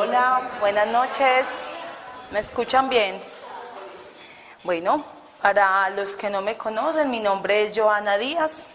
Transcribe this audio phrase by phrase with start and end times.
[0.00, 1.48] Hola, buenas noches.
[2.30, 3.20] ¿Me escuchan bien?
[4.62, 5.04] Bueno,
[5.42, 8.68] para los que no me conocen, mi nombre es Joana Díaz.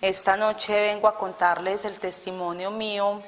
[0.00, 3.20] Esta noche vengo a contarles el testimonio mío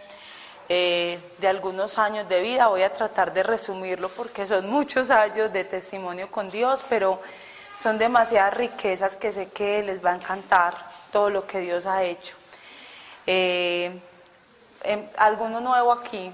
[0.68, 2.68] eh, de algunos años de vida.
[2.68, 7.20] Voy a tratar de resumirlo porque son muchos años de testimonio con Dios, pero
[7.80, 10.74] son demasiadas riquezas que sé que les va a encantar
[11.10, 12.36] todo lo que Dios ha hecho.
[13.26, 13.90] Eh,
[14.84, 16.32] em, ¿Alguno nuevo aquí?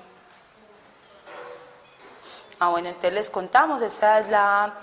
[2.61, 4.75] Ah, bueno, entonces les contamos, esta es la,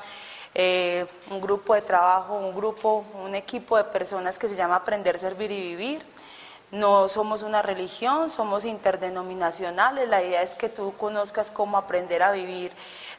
[0.53, 5.20] eh, un grupo de trabajo, un grupo, un equipo de personas que se llama Aprender,
[5.20, 6.05] Servir y Vivir.
[6.71, 10.07] No somos una religión, somos interdenominacionales.
[10.07, 12.71] La idea es que tú conozcas cómo aprender a vivir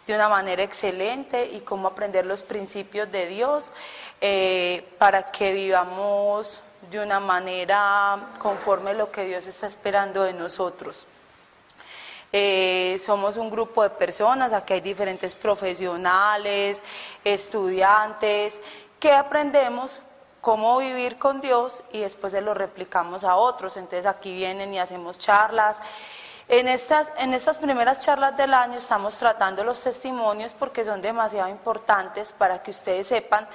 [0.07, 3.73] de una manera excelente y cómo aprender los principios de Dios
[4.23, 6.61] eh, para que vivamos
[6.91, 11.07] de una manera conforme a lo que Dios está esperando de nosotros.
[12.33, 16.83] Eh, somos un grupo de personas, aquí hay diferentes profesionales,
[17.25, 18.61] estudiantes,
[18.99, 20.03] que aprendemos
[20.41, 23.77] cómo vivir con Dios y después se lo replicamos a otros.
[23.77, 25.79] Entonces aquí vienen y hacemos charlas.
[26.49, 31.49] En estas, en estas primeras charlas del año estamos tratando los testimonios porque son demasiado
[31.49, 33.49] importantes para que ustedes sepan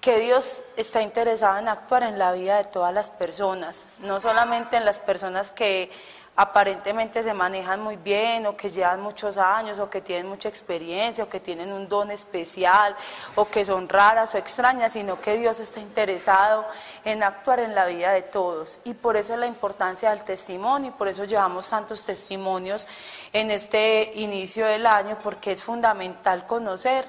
[0.00, 4.76] que Dios está interesado en actuar en la vida de todas las personas, no solamente
[4.76, 5.90] en las personas que
[6.38, 11.24] aparentemente se manejan muy bien o que llevan muchos años o que tienen mucha experiencia
[11.24, 12.94] o que tienen un don especial
[13.34, 16.64] o que son raras o extrañas, sino que Dios está interesado
[17.04, 18.78] en actuar en la vida de todos.
[18.84, 22.86] Y por eso es la importancia del testimonio y por eso llevamos tantos testimonios
[23.32, 27.04] en este inicio del año, porque es fundamental conocer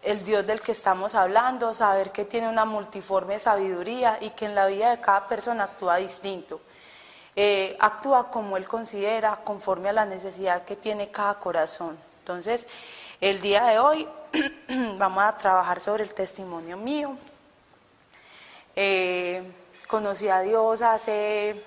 [0.00, 4.54] el Dios del que estamos hablando, saber que tiene una multiforme sabiduría y que en
[4.54, 6.62] la vida de cada persona actúa distinto.
[7.34, 11.96] Eh, actúa como Él considera, conforme a la necesidad que tiene cada corazón.
[12.20, 12.66] Entonces,
[13.20, 14.06] el día de hoy
[14.98, 17.16] vamos a trabajar sobre el testimonio mío.
[18.76, 19.42] Eh,
[19.86, 21.62] conocí a Dios hace,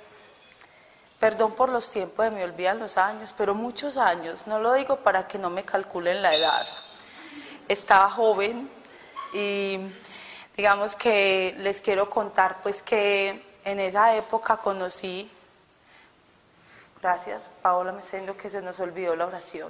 [1.20, 5.28] perdón por los tiempos, me olvidan los años, pero muchos años, no lo digo para
[5.28, 6.68] que no me calculen la edad.
[7.68, 8.70] Estaba joven
[9.34, 9.80] y
[10.56, 15.30] digamos que les quiero contar pues que en esa época conocí
[17.06, 19.70] Gracias, Paola, me está diciendo que se nos olvidó la oración.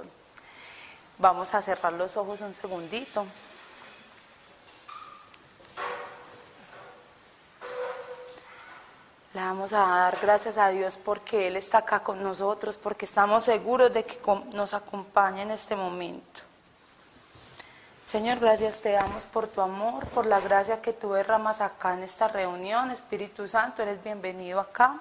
[1.18, 3.26] Vamos a cerrar los ojos un segundito.
[9.34, 13.44] Le vamos a dar gracias a Dios porque Él está acá con nosotros, porque estamos
[13.44, 14.18] seguros de que
[14.54, 16.40] nos acompaña en este momento.
[18.02, 22.02] Señor, gracias te damos por tu amor, por la gracia que tú derramas acá en
[22.02, 22.90] esta reunión.
[22.90, 24.98] Espíritu Santo, eres bienvenido acá.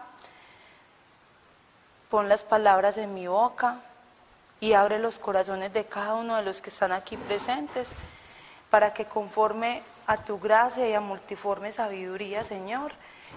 [2.16, 3.81] Pon las palabras en mi boca
[4.62, 7.98] y abre los corazones de cada uno de los que están aquí presentes
[8.70, 12.94] para que conforme a tu gracia y a multiforme sabiduría, Señor,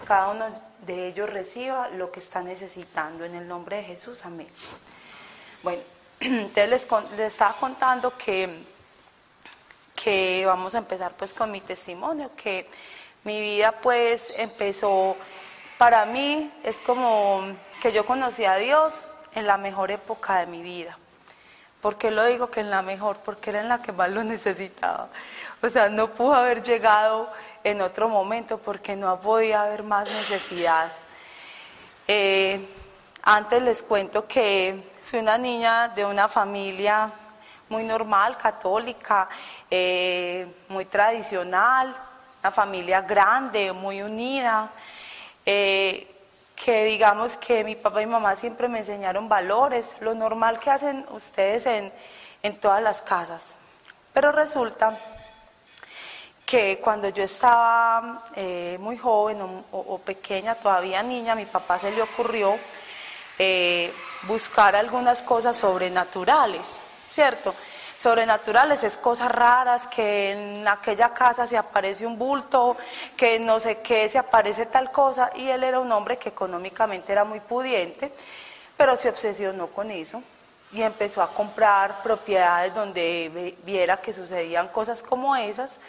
[0.07, 0.47] cada uno
[0.87, 3.25] de ellos reciba lo que está necesitando.
[3.25, 4.47] En el nombre de Jesús, amén.
[5.65, 5.83] Bueno,
[6.21, 8.63] entonces les, les estaba contando que,
[9.97, 12.71] que vamos a empezar pues con mi testimonio, que
[13.25, 15.17] mi vida pues empezó,
[15.79, 17.43] para mí es como
[17.81, 20.99] que yo conocí a Dios en la mejor época de mi vida.
[21.81, 23.19] ¿Por qué lo digo que en la mejor?
[23.19, 25.09] Porque era en la que más lo necesitaba.
[25.63, 27.31] O sea, no pudo haber llegado
[27.63, 30.91] en otro momento porque no podía haber más necesidad.
[32.09, 32.67] Eh,
[33.23, 37.11] antes les cuento que fui una niña de una familia
[37.69, 39.29] muy normal, católica,
[39.71, 41.95] eh, muy tradicional,
[42.41, 44.71] una familia grande, muy unida.
[45.45, 46.18] Eh,
[46.65, 51.07] que digamos que mi papá y mamá siempre me enseñaron valores, lo normal que hacen
[51.11, 51.93] ustedes en,
[52.61, 53.57] todas las casas.
[54.13, 54.97] Pero resulta
[56.45, 59.39] que cuando yo estaba eh, muy joven
[59.71, 62.59] o, pequeña, todavía niña, a mi papá se le ocurrió
[63.39, 67.55] eh, buscar algunas cosas sobrenaturales, ¿cierto?
[67.99, 72.77] Sobrenaturales, es cosas raras, que en aquella casa se aparece un bulto,
[73.17, 77.11] que no sé qué, se aparece tal cosa, y él era un hombre que económicamente
[77.11, 78.13] era muy pudiente,
[78.77, 80.23] pero se obsesionó con eso
[80.73, 85.81] y empezó a comprar propiedades donde viera que sucedían cosas como esas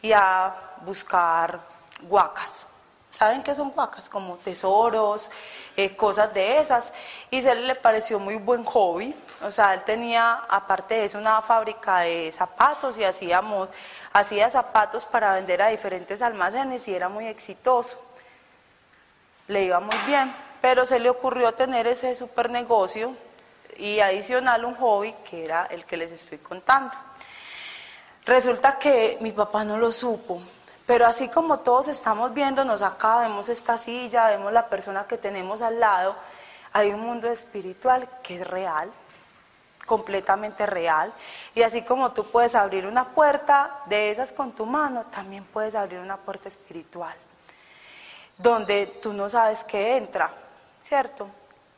[0.00, 0.52] y a
[0.84, 1.60] buscar
[2.00, 2.66] guacas.
[3.12, 4.08] ¿Saben qué son guacas?
[4.08, 5.30] Como tesoros,
[5.76, 6.92] eh, cosas de esas.
[7.30, 9.14] Y se le pareció muy buen hobby.
[9.42, 13.70] O sea, él tenía, aparte de eso, una fábrica de zapatos y hacíamos,
[14.12, 17.98] hacía zapatos para vender a diferentes almacenes y era muy exitoso.
[19.48, 23.14] Le iba muy bien, pero se le ocurrió tener ese super negocio
[23.76, 26.94] y adicional un hobby que era el que les estoy contando.
[28.24, 30.40] Resulta que mi papá no lo supo,
[30.92, 35.62] pero así como todos estamos viéndonos acá, vemos esta silla, vemos la persona que tenemos
[35.62, 36.14] al lado,
[36.70, 38.92] hay un mundo espiritual que es real,
[39.86, 41.10] completamente real.
[41.54, 45.74] Y así como tú puedes abrir una puerta de esas con tu mano, también puedes
[45.74, 47.14] abrir una puerta espiritual,
[48.36, 50.30] donde tú no sabes qué entra,
[50.84, 51.26] ¿cierto?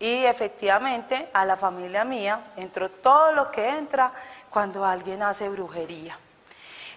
[0.01, 4.13] Y efectivamente a la familia mía entró todo lo que entra
[4.51, 6.19] cuando alguien hace brujería.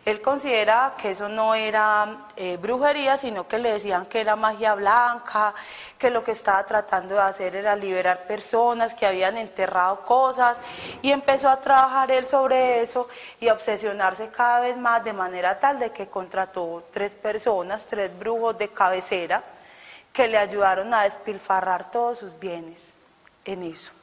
[0.07, 4.73] Él considera que eso no era eh, brujería, sino que le decían que era magia
[4.73, 5.53] blanca,
[5.97, 10.59] que lo que estaba tratando de hacer era liberar personas que habían enterrado cosas.
[11.01, 13.09] Y empezó a trabajar él sobre eso
[13.41, 18.17] y a obsesionarse cada vez más de manera tal de que contrató tres personas, tres
[18.17, 19.43] brujos de cabecera
[20.13, 22.93] que le ayudaron a despilfarrar todos sus bienes
[23.43, 23.96] en eso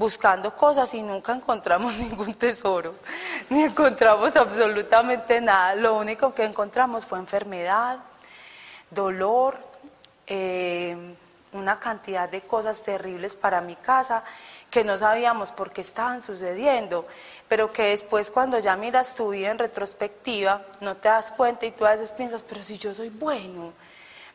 [0.00, 2.94] buscando cosas y nunca encontramos ningún tesoro,
[3.50, 5.74] ni encontramos absolutamente nada.
[5.74, 7.98] Lo único que encontramos fue enfermedad,
[8.90, 9.58] dolor,
[10.26, 10.96] eh,
[11.52, 14.24] una cantidad de cosas terribles para mi casa
[14.70, 17.06] que no sabíamos por qué estaban sucediendo,
[17.46, 21.72] pero que después cuando ya miras tu vida en retrospectiva, no te das cuenta y
[21.72, 23.74] tú a veces piensas, pero si yo soy bueno,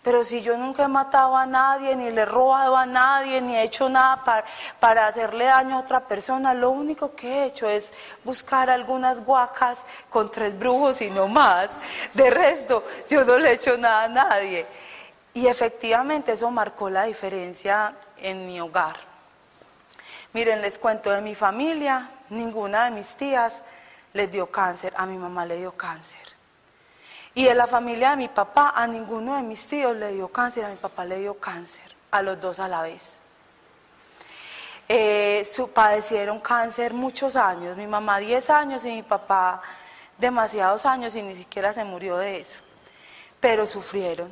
[0.06, 3.56] pero si yo nunca he matado a nadie, ni le he robado a nadie, ni
[3.56, 4.46] he hecho nada para,
[4.80, 7.92] para hacerle daño a otra persona, lo único que he hecho es
[8.24, 11.72] buscar algunas guacas con tres brujos y no más.
[12.14, 14.68] De resto, yo no le he hecho nada a nadie.
[15.34, 18.98] Y efectivamente eso marcó la diferencia en mi hogar.
[20.34, 23.64] Miren, les cuento de mi familia, ninguna de mis tías
[24.14, 26.35] les dio cáncer, a mi mamá le dio cáncer.
[27.38, 30.64] Y en la familia de mi papá, a ninguno de mis tíos le dio cáncer,
[30.64, 33.20] a mi papá le dio cáncer, a los dos a la vez.
[34.88, 39.62] Eh, padecieron cáncer muchos años, mi mamá 10 años y mi papá
[40.18, 42.58] demasiados años y ni siquiera se murió de eso,
[43.42, 44.32] pero sufrieron.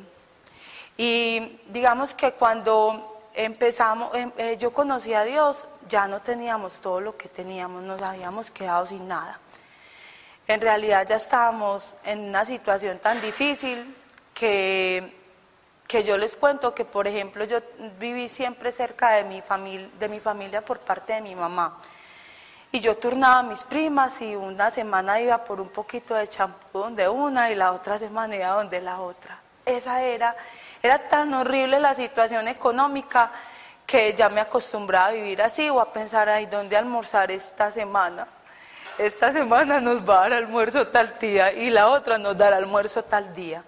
[0.96, 7.02] Y digamos que cuando empezamos, em, eh, yo conocí a Dios, ya no teníamos todo
[7.02, 9.40] lo que teníamos, nos habíamos quedado sin nada
[10.46, 13.96] en realidad ya estábamos en una situación tan difícil
[14.34, 15.16] que,
[15.86, 17.60] que yo les cuento que, por ejemplo, yo
[17.98, 21.78] viví siempre cerca de mi, familia, de mi familia por parte de mi mamá.
[22.72, 26.80] Y yo turnaba a mis primas y una semana iba por un poquito de champú
[26.80, 29.40] donde una y la otra semana iba donde la otra.
[29.64, 30.36] Esa era,
[30.82, 33.30] era tan horrible la situación económica
[33.86, 38.26] que ya me acostumbraba a vivir así o a pensar, ahí ¿dónde almorzar esta semana?
[38.98, 43.02] Esta semana nos va a dar almuerzo tal día y la otra nos dará almuerzo
[43.04, 43.64] tal día.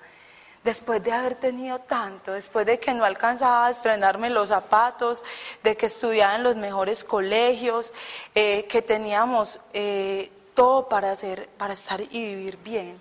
[0.62, 5.24] Después de haber tenido tanto, después de que no alcanzaba a estrenarme los zapatos,
[5.62, 7.92] de que estudiaba en los mejores colegios,
[8.34, 13.00] eh, que teníamos eh, todo para, hacer, para estar y vivir bien.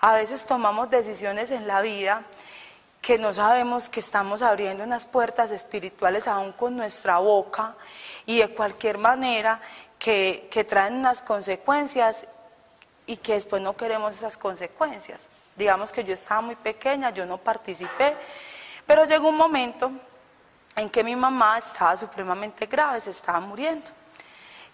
[0.00, 2.22] A veces tomamos decisiones en la vida
[3.04, 7.74] que no sabemos que estamos abriendo unas puertas espirituales aún con nuestra boca
[8.24, 9.60] y de cualquier manera
[10.04, 12.28] que, traen unas consecuencias
[13.06, 15.30] y que después no queremos esas consecuencias.
[15.56, 18.14] Digamos que yo estaba muy pequeña, yo no participé,
[18.86, 19.90] pero llegó un momento
[20.76, 23.90] en que mi mamá estaba supremamente grave, se estaba muriendo.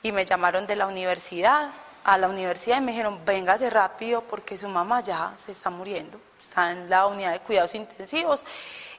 [0.03, 1.71] Y me llamaron de la universidad,
[2.03, 6.21] a la universidad y me dijeron, véngase rápido porque su mamá ya se está muriendo,
[6.41, 8.45] está en la unidad de cuidados intensivos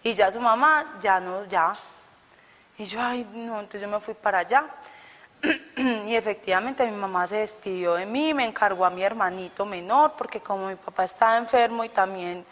[0.02, 1.74] y ya su mamá ya no, ya.
[2.78, 4.66] Y yo, ay, no, entonces yo me fui para allá.
[6.08, 10.42] y efectivamente mi mamá se despidió de mí, me encargó a mi hermanito menor, porque
[10.42, 12.46] como mi papá estaba enfermo y también,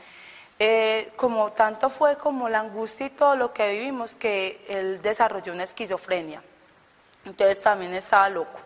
[0.57, 5.53] eh, como tanto fue como la angustia y todo lo que vivimos, que él desarrolló
[5.53, 6.41] una esquizofrenia.
[7.25, 8.59] Entonces también estaba loco.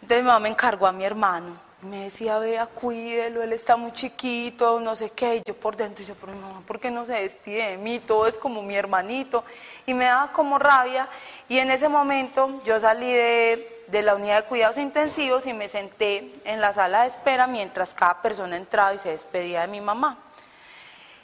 [0.00, 3.92] Entonces mi mamá me encargó a mi hermano me decía, vea, cuídelo, él está muy
[3.92, 6.92] chiquito, no sé qué, y yo por dentro, y yo, pero mi mamá, ¿por qué
[6.92, 7.98] no se despide de mí?
[7.98, 9.44] Todo es como mi hermanito,
[9.84, 11.08] y me daba como rabia,
[11.48, 15.68] y en ese momento yo salí de, de la unidad de cuidados intensivos y me
[15.68, 19.80] senté en la sala de espera mientras cada persona entraba y se despedía de mi
[19.80, 20.18] mamá.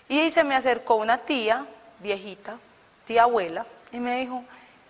[0.09, 1.67] Y se me acercó una tía,
[2.01, 2.59] viejita,
[3.07, 4.43] tía abuela, y me dijo,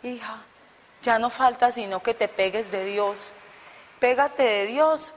[0.02, 0.38] hija,
[1.02, 3.34] ya no falta sino que te pegues de Dios,
[4.00, 5.14] pégate de Dios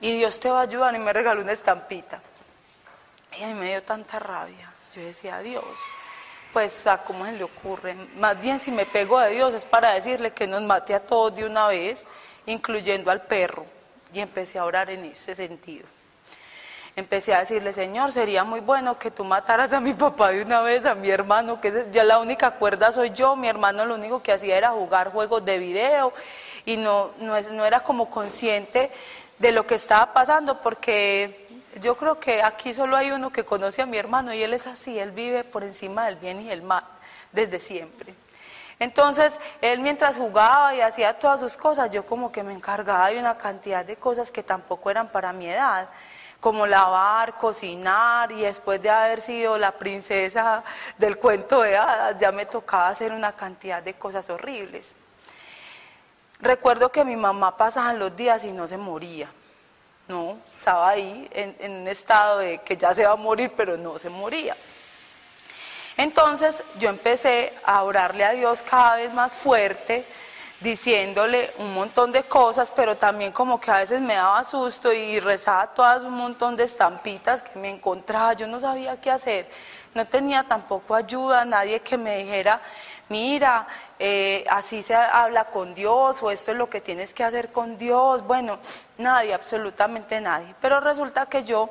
[0.00, 2.20] y Dios te va a ayudar y me regaló una estampita.
[3.38, 4.70] Y a mí me dio tanta rabia.
[4.94, 5.64] Yo decía, Dios,
[6.52, 7.96] pues a cómo se le ocurre.
[8.16, 11.34] Más bien si me pego a Dios es para decirle que nos mate a todos
[11.34, 12.06] de una vez,
[12.46, 13.66] incluyendo al perro.
[14.12, 15.86] Y empecé a orar en ese sentido.
[16.96, 20.60] empecé a decirle, Señor, sería muy bueno que tú mataras a mi papá de una
[20.60, 24.22] vez, a mi hermano, que ya la única cuerda soy yo, mi hermano lo único
[24.22, 26.12] que hacía era jugar juegos de video
[26.64, 28.92] y no, no, no era como consciente
[29.44, 31.46] de lo que estaba pasando, porque
[31.78, 34.66] yo creo que aquí solo hay uno que conoce a mi hermano y él es
[34.66, 36.82] así, él vive por encima del bien y el mal
[37.30, 38.14] desde siempre.
[38.78, 43.18] Entonces, él mientras jugaba y hacía todas sus cosas, yo como que me encargaba de
[43.18, 45.90] una cantidad de cosas que tampoco eran para mi edad,
[46.40, 50.64] como lavar, cocinar, y después de haber sido la princesa
[50.96, 54.96] del cuento de hadas, ya me tocaba hacer una cantidad de cosas horribles.
[56.44, 59.30] Recuerdo que mi mamá pasaba los días y no se moría.
[60.06, 63.78] No, estaba ahí en, en un estado de que ya se va a morir, pero
[63.78, 64.54] no se moría.
[65.96, 70.04] Entonces yo empecé a orarle a Dios cada vez más fuerte,
[70.60, 75.20] diciéndole un montón de cosas, pero también como que a veces me daba susto y
[75.20, 79.48] rezaba todas un montón de estampitas que me encontraba, yo no sabía qué hacer,
[79.94, 82.60] no tenía tampoco ayuda, nadie que me dijera,
[83.08, 83.66] mira,
[83.98, 87.78] eh, así se habla con Dios o esto es lo que tienes que hacer con
[87.78, 88.58] Dios, bueno,
[88.98, 91.70] nadie, absolutamente nadie, pero resulta que yo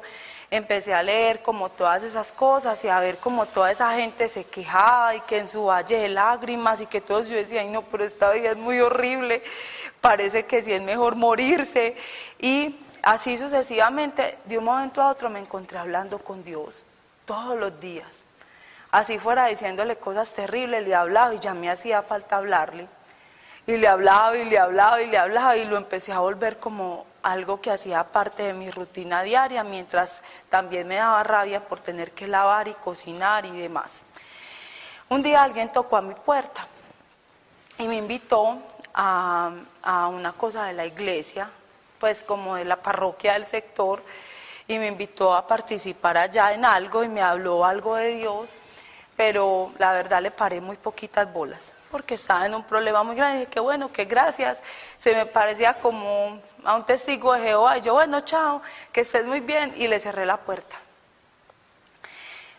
[0.56, 4.44] empecé a leer como todas esas cosas y a ver como toda esa gente se
[4.44, 7.82] quejaba y que en su valle de lágrimas y que todos yo decía, ay no,
[7.82, 9.42] pero esta vida es muy horrible,
[10.00, 11.98] parece que sí es mejor morirse.
[12.40, 16.84] Y así sucesivamente, de un momento a otro me encontré hablando con Dios
[17.26, 18.24] todos los días.
[18.94, 22.88] Así fuera diciéndole cosas terribles, le hablaba y ya me hacía falta hablarle.
[23.66, 27.08] Y le hablaba y le hablaba y le hablaba y lo empecé a volver como
[27.24, 32.12] algo que hacía parte de mi rutina diaria, mientras también me daba rabia por tener
[32.12, 34.04] que lavar y cocinar y demás.
[35.10, 36.68] Un día alguien tocó a mi puerta
[37.80, 38.60] y me invitó
[38.94, 39.50] a,
[40.12, 41.50] una cosa de la iglesia,
[42.00, 44.04] pues como de la parroquia del sector,
[44.68, 48.50] y me invitó a participar allá en algo y me habló algo de Dios,
[49.16, 51.62] pero la verdad le paré muy poquitas bolas
[51.94, 53.36] porque estaba en un problema muy grande.
[53.36, 54.64] Y dije, qué bueno, qué gracias.
[54.98, 57.78] Se me parecía como a un testigo de Jehová.
[57.78, 59.72] Y yo, bueno, chao, que estés muy bien.
[59.78, 60.76] Y le cerré la puerta.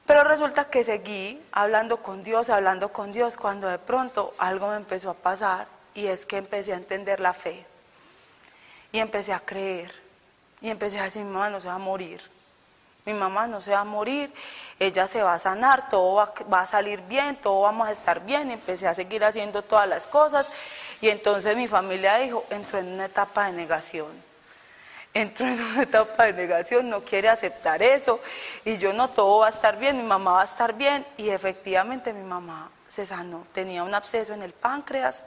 [0.07, 4.77] Pero resulta que seguí hablando con Dios, hablando con Dios, cuando de pronto algo me
[4.77, 7.67] empezó a pasar y es que empecé a entender la fe.
[8.93, 9.93] Y empecé a creer.
[10.61, 12.21] Y empecé a decir, mi mamá no se va a morir.
[13.07, 14.33] Mi mamá no se va a morir,
[14.79, 18.51] ella se va a sanar, todo va, a salir bien, todo vamos a estar bien.
[18.51, 20.51] Empecé a seguir haciendo todas las cosas.
[21.03, 24.09] Y entonces mi familia dijo, entró en una etapa de negación.
[25.13, 28.21] Entró en una etapa de negación, no quiere aceptar eso.
[28.65, 31.07] Y yo no, todo va a estar bien, mi mamá va a estar bien.
[31.19, 33.47] Y efectivamente mi mamá se sanó.
[33.53, 35.27] Tenía un absceso en el páncreas.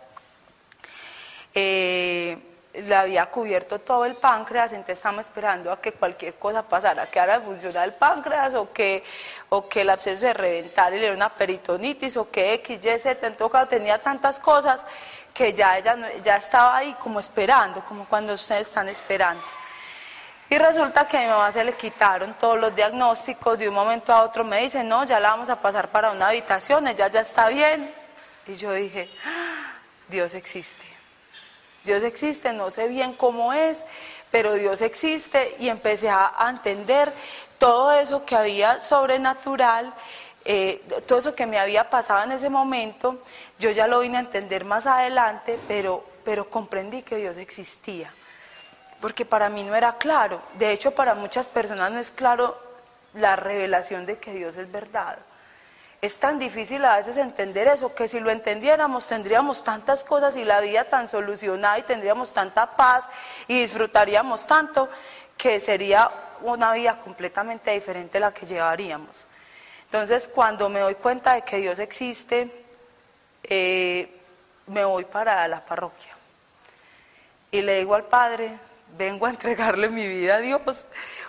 [1.54, 7.08] Eh, le había cubierto todo el páncreas, entonces estamos esperando a que cualquier cosa pasara,
[7.08, 9.04] que ahora funciona el páncreas o que,
[9.50, 13.00] o que el absceso se reventara y le era una peritonitis o que X, Y,
[13.00, 14.86] Z, en todo caso tenía tantas cosas
[15.34, 19.44] que ya ella ya estaba ahí como esperando, como cuando ustedes están esperando.
[20.50, 24.14] Y resulta que a mi mamá se le quitaron todos los diagnósticos, de un momento
[24.14, 27.20] a otro me dice, no, ya la vamos a pasar para una habitación, ella ya
[27.22, 27.94] está bien.
[28.48, 29.74] Y yo dije, ah,
[30.08, 30.97] Dios existe.
[31.88, 33.86] Dios existe, no sé bien cómo es,
[34.30, 37.12] pero Dios existe y empecé a, entender
[37.58, 39.94] todo eso que había sobrenatural,
[40.46, 43.18] eh, todo eso que me había pasado en ese momento,
[43.58, 48.14] yo ya lo vine a entender más adelante, pero, pero comprendí que Dios existía,
[49.02, 52.58] porque para mí no era claro, de hecho para muchas personas no es claro
[53.14, 55.18] la revelación de que Dios es verdad.
[56.02, 60.44] Es tan difícil a veces entender eso, que si lo entendiéramos tendríamos tantas cosas y
[60.44, 63.10] la vida tan solucionada y tendríamos tanta paz
[63.48, 64.90] y disfrutaríamos tanto
[65.36, 66.10] que sería
[66.42, 69.26] una vida completamente diferente la que llevaríamos.
[69.86, 72.66] Entonces, cuando me doy cuenta de que Dios existe,
[73.44, 74.22] eh,
[74.68, 76.18] me voy para la parroquia
[77.50, 78.58] y le digo al Padre,
[78.98, 80.86] vengo a entregarle mi vida a Dios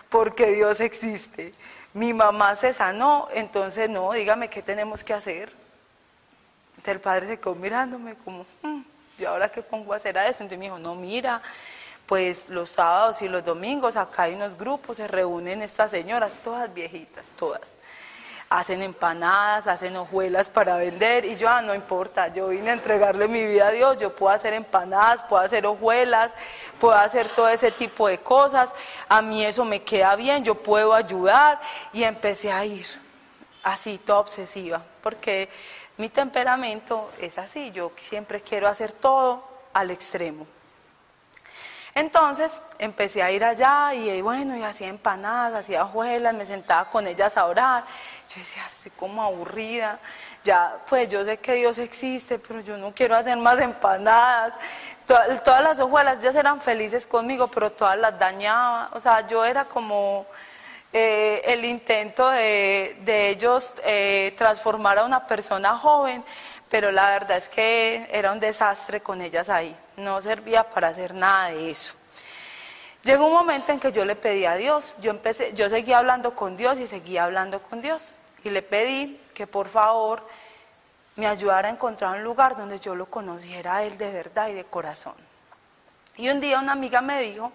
[0.08, 1.52] porque Dios existe
[1.94, 5.52] mi mamá se sanó, entonces no, dígame qué tenemos que hacer.
[6.70, 8.80] Entonces el padre se quedó mirándome como, mm,
[9.18, 10.42] ¿y ahora qué pongo a hacer a eso?
[10.42, 11.42] Entonces me dijo, no, mira,
[12.06, 16.72] pues los sábados y los domingos acá hay unos grupos, se reúnen estas señoras, todas
[16.72, 17.77] viejitas, todas
[18.50, 23.28] hacen empanadas, hacen hojuelas para vender y yo, ah, no importa, yo vine a entregarle
[23.28, 26.32] mi vida a Dios, yo puedo hacer empanadas, puedo hacer hojuelas,
[26.80, 28.74] puedo hacer todo ese tipo de cosas,
[29.08, 31.60] a mí eso me queda bien, yo puedo ayudar
[31.92, 32.86] y empecé a ir
[33.62, 35.50] así, toda obsesiva, porque
[35.98, 40.46] mi temperamento es así, yo siempre quiero hacer todo al extremo.
[41.98, 47.08] Entonces empecé a ir allá y bueno, y hacía empanadas, hacía hojuelas, me sentaba con
[47.08, 47.84] ellas a orar.
[48.28, 49.98] Yo decía, estoy como aburrida.
[50.44, 54.54] Ya, pues yo sé que Dios existe, pero yo no quiero hacer más empanadas.
[55.06, 58.90] Todas, las hojuelas, ellas eran felices conmigo, pero todas las dañaba.
[58.92, 60.26] O sea, yo era como
[60.92, 66.22] eh, el intento de, ellos eh, transformar a una persona joven,
[66.68, 69.74] pero la verdad es que era un desastre con ellas ahí.
[69.96, 71.94] No servía para hacer nada de eso.
[73.04, 76.34] Llegó un momento en que yo le pedí a Dios, yo empecé, yo seguía hablando
[76.34, 78.12] con Dios y seguía hablando con Dios.
[78.44, 80.26] Y le pedí que por favor
[81.16, 84.52] me ayudara a encontrar un lugar donde yo lo conociera a Él de verdad y
[84.52, 85.14] de corazón.
[86.16, 87.52] Y un día una amiga me dijo,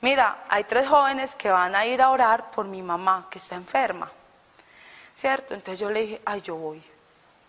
[0.00, 3.54] mira, hay tres jóvenes que van a ir a orar por mi mamá que está
[3.54, 4.10] enferma.
[5.14, 5.54] ¿Cierto?
[5.54, 6.82] Entonces yo le dije, ay, yo voy.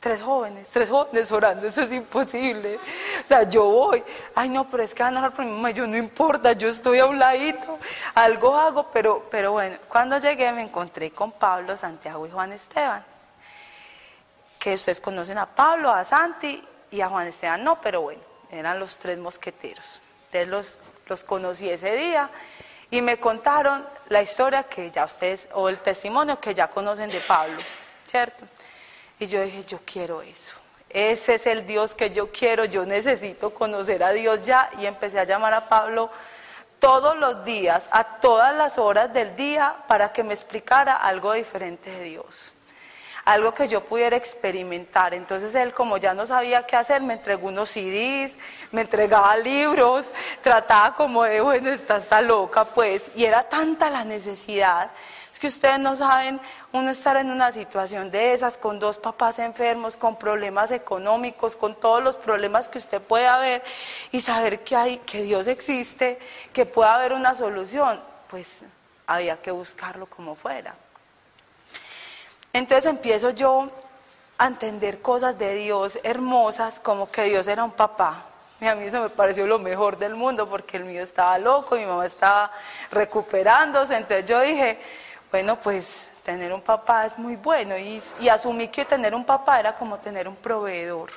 [0.04, 2.76] Tres jóvenes, tres jóvenes orando, eso es imposible.
[3.24, 4.04] O sea, yo voy.
[4.36, 5.72] Ay, no, pero es que van a orar por mi mamá.
[5.72, 7.80] Yo no importa, yo estoy a un ladito,
[8.14, 13.02] algo hago, pero, pero bueno, cuando llegué me encontré con Pablo, Santiago y Juan Esteban.
[14.60, 18.80] Que ustedes conocen a Pablo, a Santi y a Juan Esteban, no, pero bueno, eran
[18.80, 20.02] los tres mosqueteros.
[20.26, 22.30] Entonces los, los conocí ese día
[22.92, 27.22] y me contaron la historia que ya ustedes, o el testimonio que ya conocen de
[27.22, 27.62] Pablo,
[28.06, 28.44] ¿cierto?
[29.24, 30.54] Y yo dije, yo quiero eso.
[30.90, 34.70] Ese es el Dios que yo quiero, yo necesito conocer a Dios ya.
[34.80, 36.10] Y empecé a llamar a Pablo
[36.78, 41.90] todos los días, a todas las horas del día, para que me explicara algo diferente
[41.90, 42.52] de Dios
[43.26, 45.14] algo que yo pudiera experimentar.
[45.14, 48.38] Entonces él, como ya no sabía qué hacer, me entregó unos CDs,
[48.72, 50.12] me entregaba libros,
[50.42, 54.92] trataba como de, bueno, está, loca, pues, y era tanta la necesidad.
[55.44, 56.40] Que ustedes no saben
[56.72, 61.76] uno estar en una situación de esas, con dos papás enfermos, con problemas económicos, con
[61.76, 63.62] todos los problemas que usted puede haber,
[64.14, 66.18] y saber que hay, que Dios existe,
[66.54, 68.62] que puede haber una solución, pues
[69.06, 70.76] había que buscarlo como fuera.
[72.54, 73.70] Entonces empiezo yo
[74.38, 78.28] a entender cosas de Dios hermosas, como que Dios era un papá.
[78.62, 81.76] Y a mí eso me pareció lo mejor del mundo, porque el mío estaba loco,
[81.76, 82.50] mi mamá estaba
[82.92, 83.98] recuperándose.
[83.98, 84.80] Entonces yo dije,
[85.34, 87.76] bueno, pues tener un papá es muy bueno.
[87.76, 91.10] Y, asumí que tener un papá era como tener un proveedor,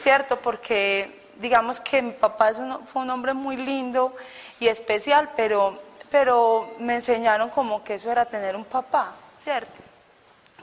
[0.00, 0.40] ¿cierto?
[0.40, 2.52] Porque digamos que mi papá
[2.86, 4.16] fue un hombre muy lindo
[4.58, 5.78] y especial, pero,
[6.10, 9.82] pero me enseñaron como que eso era tener un papá, ¿cierto?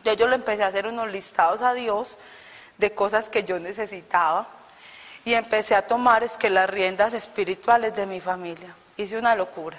[0.04, 2.18] Yo, yo lo empecé a hacer unos listados a Dios
[2.80, 4.48] de cosas que yo necesitaba
[5.26, 8.74] y empecé a tomar es que las riendas espirituales de mi familia.
[8.98, 9.78] Hice una locura.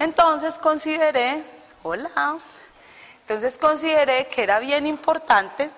[0.00, 1.42] Entonces consideré,
[1.82, 2.38] hola,
[3.20, 5.68] entonces consideré que era bien importante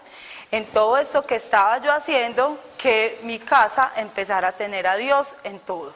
[0.52, 5.34] en todo esto que estaba yo haciendo que mi casa empezara a tener a Dios
[5.42, 5.92] en todo.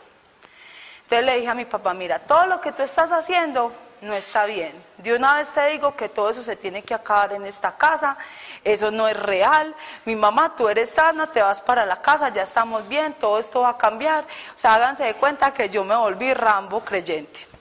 [1.05, 4.45] Entonces le dije a mi papá, mira, todo lo que tú estás haciendo no está
[4.45, 4.73] bien.
[4.99, 8.19] De una vez te digo que todo eso se tiene que acabar en esta casa,
[8.65, 9.73] eso no es real.
[10.05, 13.61] Mi mamá, tú eres sana, te vas para la casa, ya estamos bien, todo esto
[13.61, 14.25] va a cambiar.
[14.25, 17.56] O sea, háganse de cuenta que yo me volví Rambo creyente.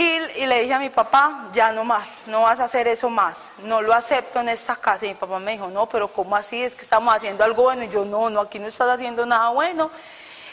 [0.00, 3.50] Y, le dije a mi papá, ya no más, no vas a hacer eso más,
[3.64, 5.04] no lo acepto en esta casa.
[5.04, 6.62] Y mi papá me dijo, no, pero ¿cómo así?
[6.62, 7.84] Es que estamos haciendo algo bueno.
[7.84, 9.90] Y yo, no, no, aquí no estás haciendo nada bueno.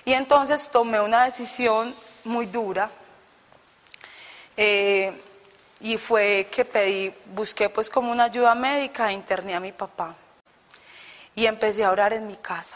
[0.03, 2.91] Y entonces tomé una decisión muy dura,
[4.57, 5.13] eh,
[5.79, 10.13] y fue que pedí, busqué pues como una ayuda médica, interné a mi papá.
[11.36, 12.75] Y empecé a orar en mi casa,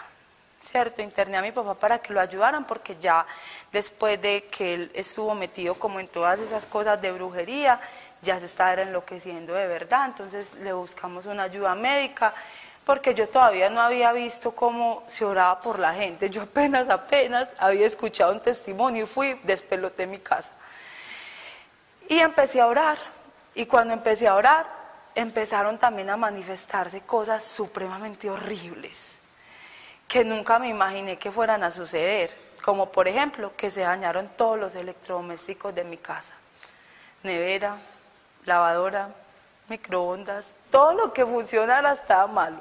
[0.63, 1.02] ¿cierto?
[1.02, 3.26] Interné a mi papá para que lo ayudaran porque ya
[3.71, 7.80] después de que él estuvo metido como en todas esas cosas de brujería,
[8.21, 10.06] ya se estaba enloqueciendo de verdad.
[10.06, 12.34] Entonces le buscamos una ayuda médica
[12.86, 16.30] porque yo todavía no había visto cómo se oraba por la gente.
[16.30, 20.52] Yo apenas, apenas había escuchado un testimonio y fui, despeloté mi casa.
[22.08, 22.97] Y empecé a orar.
[23.54, 24.65] Y cuando empecé a orar,
[25.13, 29.20] empezaron también a manifestarse cosas supremamente horribles
[30.12, 32.36] que nunca me imaginé que fueran a suceder.
[32.62, 36.34] Como por ejemplo que se dañaron todos los electrodomésticos de mi casa.
[37.24, 37.78] Nevera,
[38.43, 39.08] lavadora,
[39.69, 42.60] microondas, todo lo que funcionara estaba malo.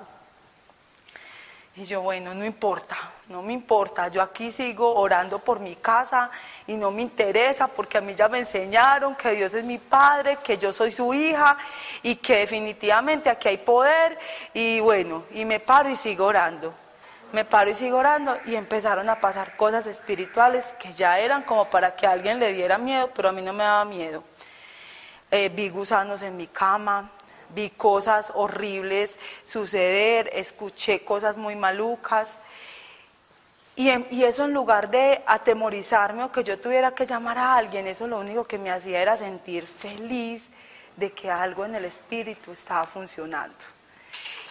[1.74, 2.96] Y yo, bueno, no importa,
[3.28, 6.30] no me importa, yo aquí sigo orando por mi casa
[6.68, 10.36] y no me interesa porque a mí ya me enseñaron que Dios es mi padre,
[10.36, 11.58] que yo soy su hija
[12.04, 14.16] y que definitivamente aquí hay poder
[14.54, 16.72] y bueno, y me paro y sigo orando.
[17.32, 21.66] Me paro y sigo orando y empezaron a pasar cosas espirituales que ya eran como
[21.66, 24.24] para que alguien le diera miedo, pero a mí no me daba miedo.
[25.30, 27.10] Eh, vi gusanos en mi cama,
[27.54, 32.38] vi cosas horribles suceder, escuché cosas muy malucas.
[33.76, 33.88] Y,
[34.24, 38.18] eso en lugar de atemorizarme o que yo tuviera que llamar a alguien, eso lo
[38.18, 40.50] único que me hacía era sentir feliz
[40.96, 43.54] de que algo en el espíritu estaba funcionando.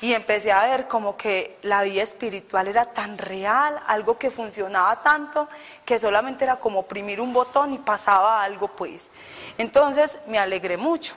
[0.02, 5.02] Y empecé a ver como que la vida espiritual era tan real, algo que funcionaba
[5.02, 5.50] tanto,
[5.86, 9.12] que solamente era como oprimir un botón y pasaba algo pues.
[9.58, 11.16] Entonces me alegré mucho.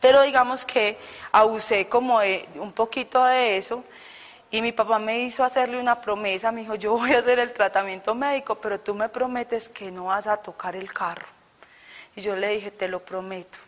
[0.00, 0.98] Pero digamos que
[1.32, 3.84] abusé como de un poquito de eso
[4.50, 7.52] y mi papá me hizo hacerle una promesa, me dijo, yo voy a hacer el
[7.52, 11.26] tratamiento médico, pero tú me prometes que no vas a tocar el carro.
[12.14, 13.58] Y yo le dije, te lo prometo.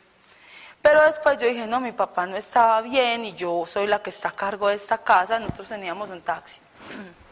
[0.82, 4.10] Pero después yo dije, no, mi papá no estaba bien y yo soy la que
[4.10, 6.60] está a cargo de esta casa, nosotros teníamos un taxi.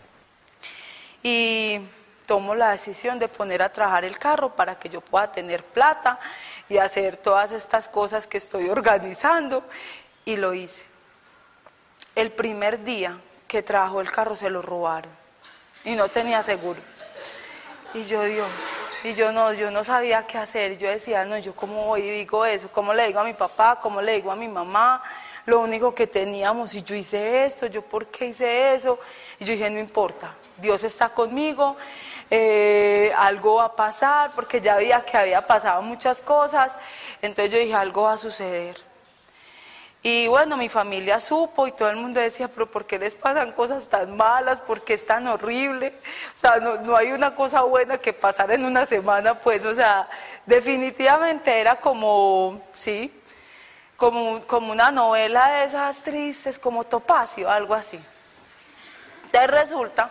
[1.23, 1.81] Y
[2.27, 6.21] tomo la decisión de poner a trabajar el carro para que yo pueda tener plata
[6.69, 9.65] y hacer todas estas cosas que estoy organizando.
[10.25, 10.85] Y lo hice.
[12.15, 13.17] El primer día
[13.49, 15.11] que trabajó el carro se lo robaron
[15.85, 16.81] y no tenía seguro.
[17.95, 18.49] Y yo, Dios,
[19.05, 20.79] y yo no, yo no sabía qué hacer.
[20.79, 23.79] Yo decía, no, yo cómo voy y digo eso, cómo le digo a mi papá,
[23.81, 25.03] cómo le digo a mi mamá,
[25.45, 28.99] lo único que teníamos, y yo hice esto, yo por qué hice eso.
[29.39, 31.77] Y yo dije, no importa, Dios está conmigo,
[32.31, 36.77] eh, algo va a pasar, porque ya veía que había pasado muchas cosas.
[37.23, 38.86] Entonces yo dije, algo va a suceder.
[40.09, 43.51] Y bueno, mi familia supo y todo el mundo decía, pero ¿por qué les pasan
[43.51, 44.61] cosas tan malas?
[44.61, 45.95] ¿Por qué es tan horrible?
[46.33, 50.09] O sea, no, hay una cosa buena que pasar en una semana, pues, o sea,
[50.45, 53.12] definitivamente era como, sí,
[53.97, 57.99] como, como una novela de esas tristes, como Topacio, algo así.
[59.25, 60.11] Entonces resulta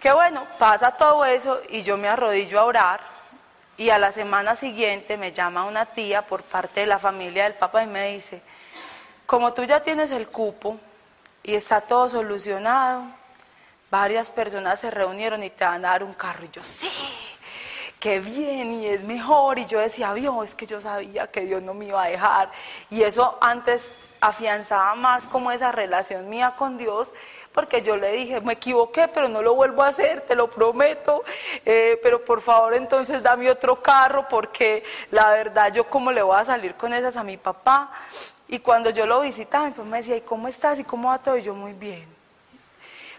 [0.00, 3.00] que bueno, pasa todo eso y yo me arrodillo a orar
[3.78, 7.54] y a la semana siguiente me llama una tía por parte de la familia del
[7.54, 8.42] papá y me dice,
[9.26, 10.78] como tú ya tienes el cupo
[11.42, 13.04] y está todo solucionado,
[13.90, 16.44] varias personas se reunieron y te van a dar un carro.
[16.44, 16.90] Y yo, sí,
[18.00, 19.58] qué bien, y es mejor.
[19.58, 22.50] Y yo decía, Dios, es que yo sabía que Dios no me iba a dejar.
[22.90, 27.12] Y eso antes afianzaba más como esa relación mía con Dios,
[27.52, 31.22] porque yo le dije, me equivoqué, pero no lo vuelvo a hacer, te lo prometo,
[31.64, 36.38] eh, pero por favor entonces dame otro carro, porque la verdad yo cómo le voy
[36.38, 37.92] a salir con esas a mi papá.
[38.48, 40.78] Y cuando yo lo visitaba, me decía, ¿y cómo estás?
[40.78, 41.36] ¿Y cómo va todo?
[41.36, 42.06] Y yo muy bien.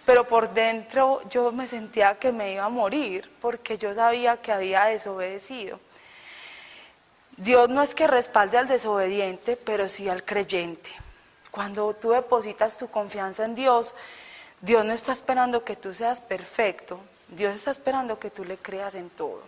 [0.06, 4.52] Pero por dentro yo me sentía que me iba a morir porque yo sabía que
[4.52, 5.80] había desobedecido.
[7.38, 10.92] Dios no es que respalde al desobediente, pero sí al creyente.
[11.52, 13.96] Cuando tú depositas tu confianza en Dios,
[14.62, 18.96] Dios no está esperando que tú seas perfecto, Dios está esperando que tú le creas
[18.96, 19.42] en todo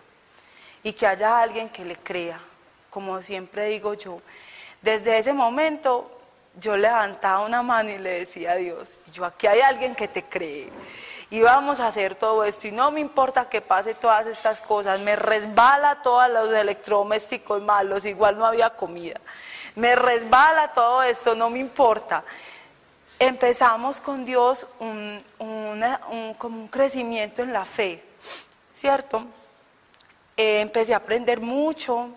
[0.83, 2.39] y que haya alguien que le crea.
[2.89, 4.21] Como siempre digo yo,
[4.87, 6.09] desde ese momento
[6.61, 10.23] yo levantaba una mano y le decía a Dios, yo aquí hay alguien que te
[10.23, 10.69] cree
[11.29, 15.01] y vamos a hacer todo esto y no me importa que pase todas estas cosas,
[15.01, 19.19] me resbala todos los electrodomésticos malos, igual no había comida,
[19.75, 22.23] me resbala todo esto, no me importa.
[23.19, 28.01] Empezamos con Dios como un crecimiento en la fe,
[28.73, 29.25] ¿cierto?
[30.37, 32.11] Eh, empecé a aprender mucho,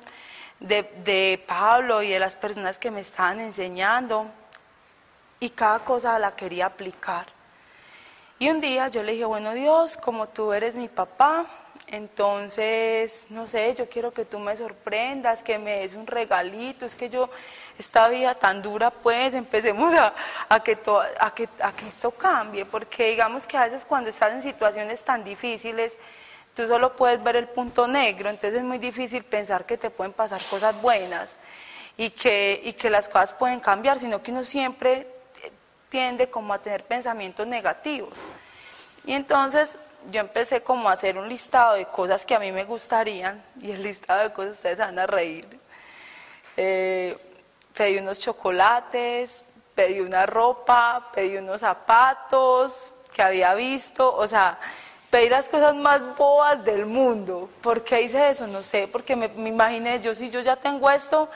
[0.61, 4.31] de, Pablo y de las personas que me estaban enseñando
[5.41, 7.27] y cada cosa la quería aplicar.
[8.39, 11.47] Y un día yo le dije, bueno Dios, como tú eres mi papá,
[11.87, 16.95] entonces, no sé, yo quiero que tú me sorprendas, que me des un regalito, es
[16.95, 17.29] que yo,
[17.79, 20.15] esta vida tan dura, pues empecemos a,
[20.49, 20.79] a que,
[21.19, 25.03] a, que, a que esto cambie, porque digamos que a veces cuando estás en situaciones
[25.03, 25.99] tan difíciles,
[26.55, 30.13] tú solo puedes ver el punto negro, entonces es muy difícil pensar que te pueden
[30.13, 31.39] pasar cosas buenas
[31.97, 35.07] y que, y que las cosas pueden cambiar, sino que uno siempre
[35.89, 38.21] tiende como a tener pensamientos negativos.
[39.05, 39.79] Y entonces
[40.11, 43.71] yo empecé como a hacer un listado de cosas que a mí me gustarían, y
[43.73, 45.47] el listado de cosas ustedes van a reír.
[46.57, 47.17] Eh,
[47.75, 54.59] pedí unos chocolates, pedí una ropa, pedí unos zapatos que había visto, o sea,
[55.11, 57.49] pedir las cosas más bobas del mundo.
[57.61, 58.47] ¿Por qué hice eso?
[58.47, 61.29] No sé, porque me, imaginé, yo si yo ya tengo esto,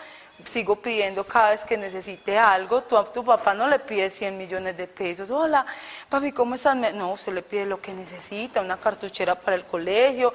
[0.44, 2.82] sigo pidiendo cada vez que necesite algo.
[2.82, 5.28] Tú a tu papá no le pides 100 millones de pesos.
[5.30, 5.66] Hola,
[6.08, 6.76] papi, ¿cómo estás?
[6.94, 10.32] No, usted le pide lo que necesita, una cartuchera para el colegio,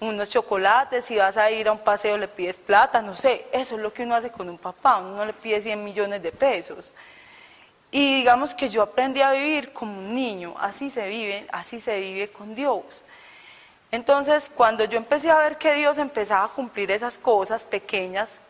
[0.00, 3.46] unos chocolates, si vas a ir a un paseo le pides plata, no sé.
[3.52, 6.22] Eso es lo que uno hace con un papá, uno no le pide 100 millones
[6.22, 6.92] de pesos.
[7.94, 12.00] Y digamos que yo aprendí a vivir como un niño, así se vive, así se
[12.00, 13.04] vive con Dios.
[13.90, 18.40] Entonces, cuando yo empecé a ver que Dios empezaba a cumplir esas cosas pequeñas,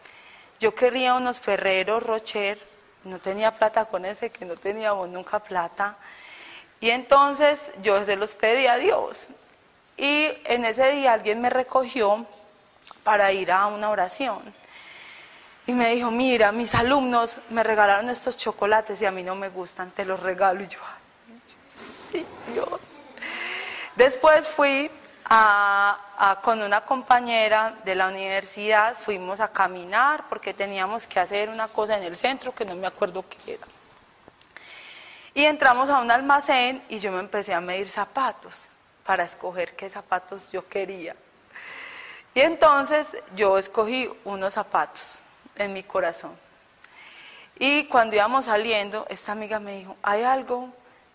[0.61, 2.57] yo quería unos ferreros Rocher,
[3.03, 5.97] no tenía plata con ese, que no teníamos nunca plata,
[6.81, 9.27] y entonces yo se los pedí a Dios.
[9.97, 12.27] y en ese día alguien me recogió
[13.05, 14.41] para ir a una oración.
[15.67, 19.49] Y me dijo, mira, mis alumnos me regalaron estos chocolates y a mí no me
[19.49, 20.63] gustan, te los regalo.
[20.63, 20.81] Y yo,
[21.67, 22.99] sí, Dios.
[23.95, 24.91] Después fui
[26.43, 31.97] con una compañera de la universidad, fuimos a caminar porque teníamos que hacer una cosa
[31.97, 33.67] en el centro que no me acuerdo qué era.
[35.33, 38.69] Y entramos a un almacén y yo me empecé a medir zapatos
[39.07, 41.17] para escoger qué zapatos yo quería.
[42.35, 45.21] Y entonces yo escogí unos zapatos
[45.57, 46.37] en mi corazón.
[47.59, 50.71] Y cuando íbamos saliendo, esta amiga me dijo, hay algo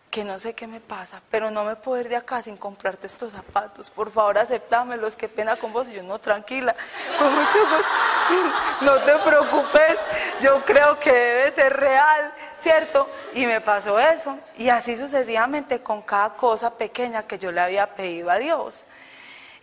[0.10, 3.08] que no sé qué me pasa, pero no me puedo ir de acá sin comprarte
[3.08, 3.90] estos zapatos.
[3.90, 5.88] Por favor, aceptámelos, qué pena con vos.
[5.90, 6.76] Y yo, no, tranquila,
[7.20, 7.88] con mucho gusto.
[8.82, 9.98] no te preocupes,
[10.42, 13.10] yo creo que debe ser real, ¿cierto?
[13.34, 14.40] Y me pasó eso.
[14.58, 18.86] Y así sucesivamente con cada cosa pequeña que yo le había pedido a Dios.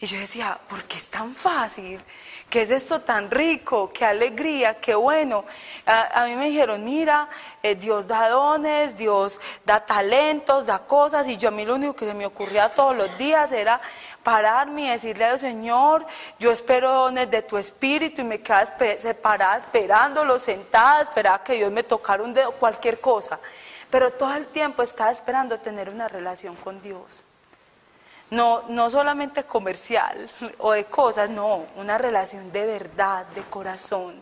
[0.01, 2.01] Y yo decía, ¿por qué es tan fácil?
[2.55, 3.91] ¿Qué es esto tan rico?
[3.93, 4.75] ¿Qué alegría?
[4.75, 5.45] ¿Qué bueno?
[5.87, 7.29] A, mí me dijeron, mira,
[7.61, 11.27] eh, Dios da dones, Dios da talentos, da cosas.
[11.27, 13.81] Y yo a mí lo único que se me ocurría todos los días era
[14.23, 16.07] pararme y decirle al Señor,
[16.39, 21.73] yo espero dones de tu espíritu y me quedaba separada esperándolo, sentada, esperaba que Dios
[21.73, 23.41] me tocara un dedo, cualquier cosa.
[23.91, 27.25] Pero todo el tiempo estaba esperando tener una relación con Dios.
[28.31, 34.21] No, no solamente comercial o de cosas, no, una relación de verdad, de corazón,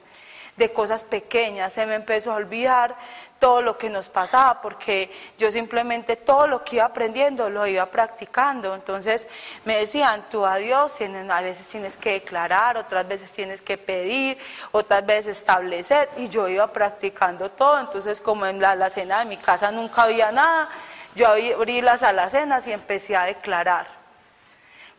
[0.56, 1.72] de cosas pequeñas.
[1.72, 2.96] Se me empezó a olvidar
[3.38, 7.86] todo lo que nos pasaba porque yo simplemente todo lo que iba aprendiendo lo iba
[7.86, 8.74] practicando.
[8.74, 9.26] Entonces
[9.64, 14.38] me decían, tú a Dios a veces tienes que declarar, otras veces tienes que pedir,
[14.70, 17.80] otras veces establecer y yo iba practicando todo.
[17.80, 20.68] Entonces como en la, la cena de mi casa nunca había nada,
[21.14, 23.86] yo abrí las alacenas y empecé a declarar.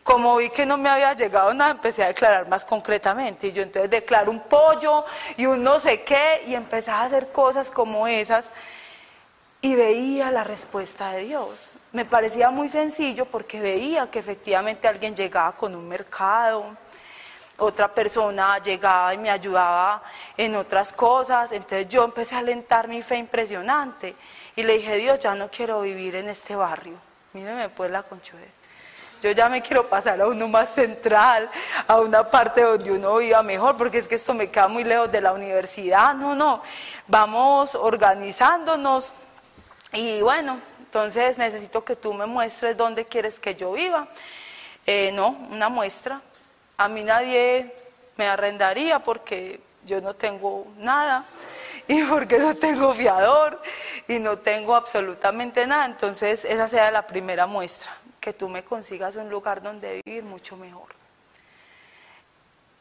[0.03, 3.47] Como vi que no me había llegado nada, empecé a declarar más concretamente.
[3.47, 5.05] Y yo entonces declaro un pollo
[5.37, 8.51] y un no sé qué, y empecé a hacer cosas como esas.
[9.61, 11.71] Y veía la respuesta de Dios.
[11.93, 16.75] Me parecía muy sencillo porque veía que efectivamente alguien llegaba con un mercado,
[17.57, 20.03] otra persona llegaba y me ayudaba
[20.35, 21.51] en otras cosas.
[21.53, 24.15] Entonces yo empecé a alentar mi fe impresionante.
[24.55, 26.95] Y le dije, Dios, ya no quiero vivir en este barrio.
[27.33, 28.63] Míreme pues la conchuez.
[29.23, 31.49] Yo ya me quiero pasar a uno más central,
[31.87, 35.09] a una parte donde uno viva mejor, porque es que esto me queda muy lejos
[35.11, 36.13] de la universidad.
[36.13, 36.61] No, no,
[37.07, 39.13] vamos organizándonos.
[39.93, 44.09] Y bueno, entonces necesito que tú me muestres dónde quieres que yo viva.
[44.85, 46.21] Eh, no, una muestra.
[46.75, 47.73] A mí nadie
[48.17, 51.23] me arrendaría porque yo no tengo nada
[51.87, 53.61] y porque no tengo fiador
[54.07, 55.85] y no tengo absolutamente nada.
[55.85, 60.55] Entonces esa sea la primera muestra, que tú me consigas un lugar donde vivir mucho
[60.57, 60.87] mejor.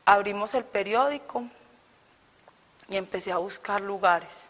[0.04, 1.44] Abrimos el periódico
[2.88, 4.48] y empecé a buscar lugares.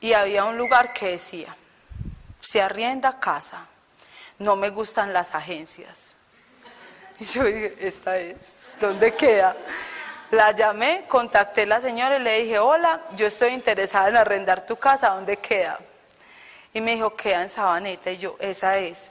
[0.00, 1.56] Y había un lugar que decía,
[2.40, 3.66] se arrienda casa,
[4.38, 6.14] no me gustan las agencias.
[7.18, 8.36] Y yo dije, esta es,
[8.78, 9.56] ¿dónde queda?
[10.32, 14.66] La llamé, contacté a la señora y le dije, hola, yo estoy interesada en arrendar
[14.66, 15.78] tu casa, ¿dónde queda?
[16.74, 18.10] Y me dijo, queda en Sabaneta.
[18.10, 19.10] Y yo, esa es.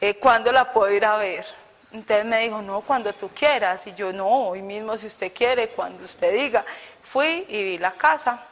[0.00, 1.46] Eh, ¿Cuándo la puedo ir a ver?
[1.92, 3.86] Entonces me dijo, no, cuando tú quieras.
[3.86, 6.62] Y yo, no, hoy mismo si usted quiere, cuando usted diga.
[7.02, 8.44] Fui y vi la casa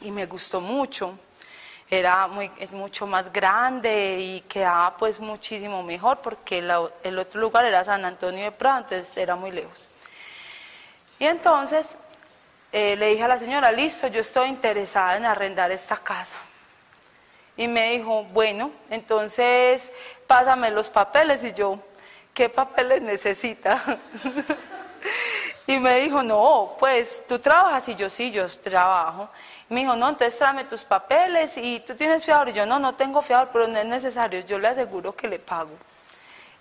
[0.00, 1.18] y me gustó mucho.
[1.90, 7.84] Era muy, mucho más grande y quedaba pues muchísimo mejor porque el otro lugar era
[7.84, 9.88] San Antonio de Prado, entonces era muy lejos.
[11.18, 11.86] Y entonces
[12.70, 16.36] eh, le dije a la señora, listo, yo estoy interesada en arrendar esta casa.
[17.56, 19.90] Y me dijo, bueno, entonces
[20.26, 21.42] pásame los papeles.
[21.44, 21.78] Y yo,
[22.32, 23.82] ¿qué papeles necesita?
[25.66, 27.88] y me dijo, no, pues tú trabajas.
[27.88, 29.28] Y yo, sí, yo trabajo.
[29.68, 32.50] Y me dijo, no, entonces tráeme tus papeles y tú tienes fiador.
[32.50, 35.40] Y yo, no, no tengo fiador, pero no es necesario, yo le aseguro que le
[35.40, 35.72] pago.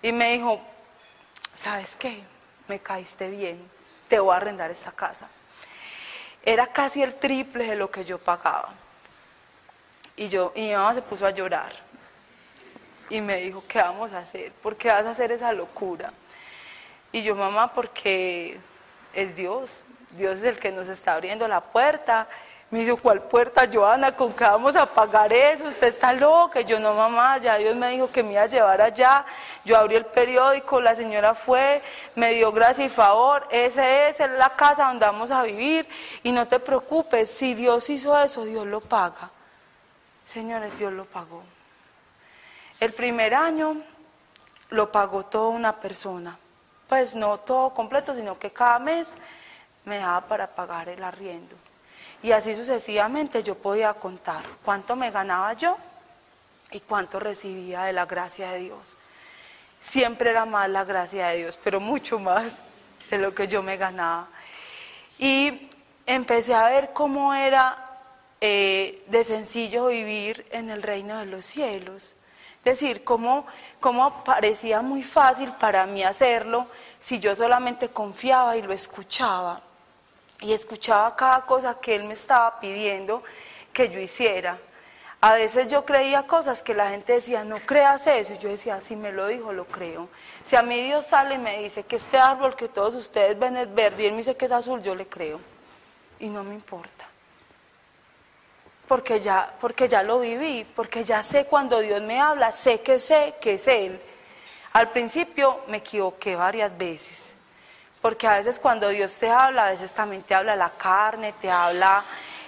[0.01, 0.59] Y me dijo,
[1.53, 2.23] ¿sabes qué?
[2.67, 3.76] Me caíste bien
[4.07, 5.27] te voy a arrendar esta casa.
[6.43, 8.69] Era casi el triple de lo que yo pagaba.
[10.15, 11.71] Y, yo, y mi mamá se puso a llorar.
[13.09, 14.51] Y me dijo, ¿qué vamos a hacer?
[14.51, 16.11] ¿Por qué vas a hacer esa locura?
[17.11, 18.57] Y yo, mamá, porque
[19.13, 19.83] es Dios.
[20.11, 22.27] Dios es el que nos está abriendo la puerta
[22.69, 24.13] me dijo, ¿cuál puerta, Joana?
[24.13, 25.67] ¿Con qué vamos a pagar eso?
[25.67, 26.59] Usted está loca.
[26.61, 29.25] yo, no, mamá, ya Dios me dijo que me iba a llevar allá.
[29.63, 31.81] Yo abrí el periódico, la señora fue,
[32.15, 33.47] me dio gracia y favor.
[33.51, 35.87] Esa es la casa donde vamos a vivir.
[36.23, 39.31] Y no te preocupes, si Dios hizo eso, Dios lo paga.
[40.25, 41.43] Señores, Dios lo pagó.
[42.81, 43.77] El primer año
[44.71, 46.37] lo pagó toda una persona.
[46.89, 49.15] Pues no todo completo, sino que cada mes
[49.85, 51.55] me daba para pagar el arriendo.
[52.23, 55.77] Y así sucesivamente yo podía contar cuánto me ganaba yo
[56.71, 58.97] y cuánto recibía de la gracia de Dios.
[59.79, 62.63] Siempre era más la gracia de Dios, pero mucho más
[63.09, 64.27] de lo que yo me ganaba.
[65.19, 65.69] Y
[66.05, 67.87] empecé a ver cómo era
[68.41, 72.15] eh, de sencillo vivir en el reino de los cielos.
[72.59, 73.45] Es decir, cómo,
[73.79, 76.67] cómo parecía muy fácil para mí hacerlo
[76.99, 79.61] si yo solamente confiaba y lo escuchaba.
[80.39, 83.23] Y escuchaba cada cosa que Él me estaba pidiendo
[83.73, 84.57] que yo hiciera.
[85.19, 88.33] A veces yo creía cosas que la gente decía, no creas eso.
[88.33, 90.09] Y yo decía, si me lo dijo, lo creo.
[90.43, 93.57] Si a mí Dios sale y me dice que este árbol que todos ustedes ven
[93.57, 95.39] es verde y Él me dice que es azul, yo le creo.
[96.19, 97.07] Y no me importa.
[98.87, 102.99] Porque ya, porque ya lo viví, porque ya sé cuando Dios me habla, sé que
[102.99, 103.99] sé que es Él.
[104.73, 107.33] Al principio me equivoqué varias veces.
[108.07, 111.51] Porque a veces cuando Dios te habla, a veces también te habla la carne, te
[111.51, 112.05] habla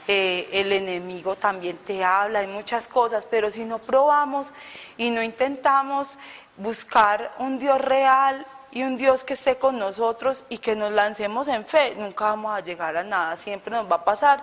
[0.07, 4.53] eh, el enemigo también te habla, hay muchas cosas, pero si no probamos
[4.95, 6.17] y no intentamos
[6.55, 11.49] buscar un Dios real y un Dios que esté con nosotros y que nos lancemos
[11.49, 14.41] en fe, nunca vamos a llegar a nada, siempre nos va a pasar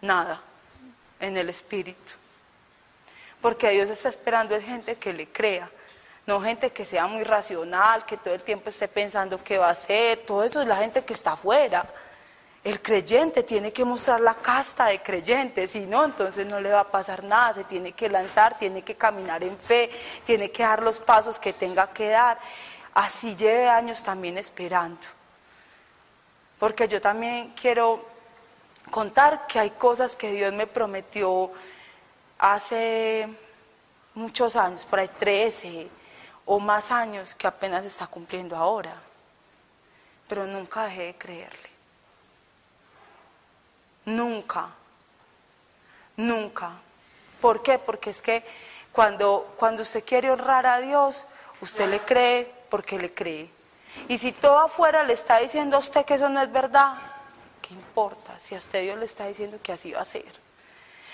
[0.00, 0.40] nada
[1.20, 2.10] en el Espíritu.
[3.42, 5.70] Porque Dios está esperando es gente que le crea,
[6.26, 9.72] no gente que sea muy racional, que todo el tiempo esté pensando qué va a
[9.72, 11.84] hacer, todo eso es la gente que está afuera.
[12.62, 16.80] El creyente tiene que mostrar la casta de creyente, si no, entonces no le va
[16.80, 19.90] a pasar nada, se tiene que lanzar, tiene que caminar en fe,
[20.22, 22.38] tiene que dar los pasos que tenga que dar.
[22.94, 25.00] Así lleve años también esperando.
[26.60, 28.06] Porque yo también quiero
[28.92, 31.50] contar que hay cosas que Dios me prometió
[32.38, 33.28] hace
[34.14, 35.88] muchos años, por ahí 13
[36.46, 38.94] o más años que apenas está cumpliendo ahora.
[40.28, 41.70] Pero nunca dejé de creerle.
[44.04, 44.68] Nunca,
[46.16, 46.72] nunca.
[47.40, 47.78] ¿Por qué?
[47.78, 48.44] Porque es que
[48.92, 51.24] cuando, cuando usted quiere honrar a Dios,
[51.60, 53.50] usted le cree porque le cree.
[54.08, 56.94] Y si todo afuera le está diciendo a usted que eso no es verdad,
[57.60, 58.38] ¿qué importa?
[58.38, 60.24] Si a usted Dios le está diciendo que así va a ser.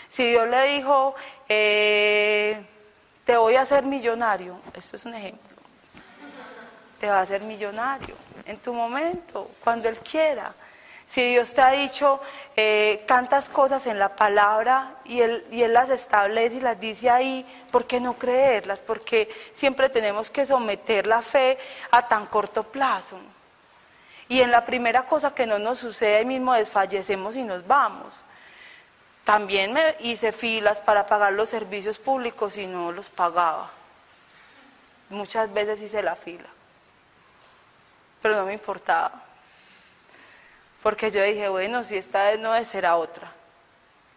[0.09, 1.15] Si Dios le dijo,
[1.49, 2.65] eh,
[3.29, 5.55] te voy a hacer millonario, esto es un ejemplo,
[6.99, 8.15] te va a hacer millonario
[8.47, 10.55] en tu momento, cuando Él quiera.
[11.07, 12.23] Si Dios te ha dicho
[12.57, 17.11] eh, tantas cosas en la palabra y él, y él las establece y las dice
[17.11, 18.81] ahí, ¿por qué no creerlas?
[18.81, 21.59] Porque siempre tenemos que someter la fe
[21.91, 23.19] a tan corto plazo.
[24.29, 28.23] Y en la primera cosa que no nos sucede, mismo desfallecemos y nos vamos.
[29.29, 33.69] También me hice filas para pagar los servicios públicos y no los pagaba.
[35.11, 36.49] Muchas veces hice la fila,
[38.23, 39.23] pero no me importaba.
[40.83, 43.31] Porque yo dije, bueno, si esta vez no es, será otra.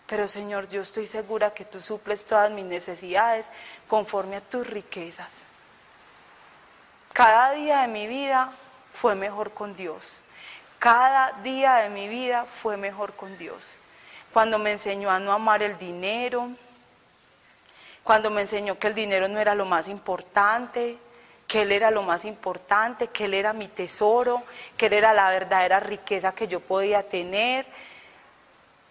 [0.08, 3.50] Pero Señor, yo estoy segura que tú suples todas mis necesidades
[3.90, 5.44] conforme a tus riquezas.
[7.12, 8.50] Cada día de mi vida
[8.94, 10.20] fue mejor con Dios.
[10.80, 13.74] Cada día de mi vida fue mejor con Dios.
[14.34, 16.50] Cuando me enseñó a no amar el dinero,
[18.04, 20.98] cuando me enseñó que el dinero no era lo más importante,
[21.48, 24.44] que Él era lo más importante, que Él era mi tesoro,
[24.78, 27.66] que Él era la verdadera riqueza que yo podía tener.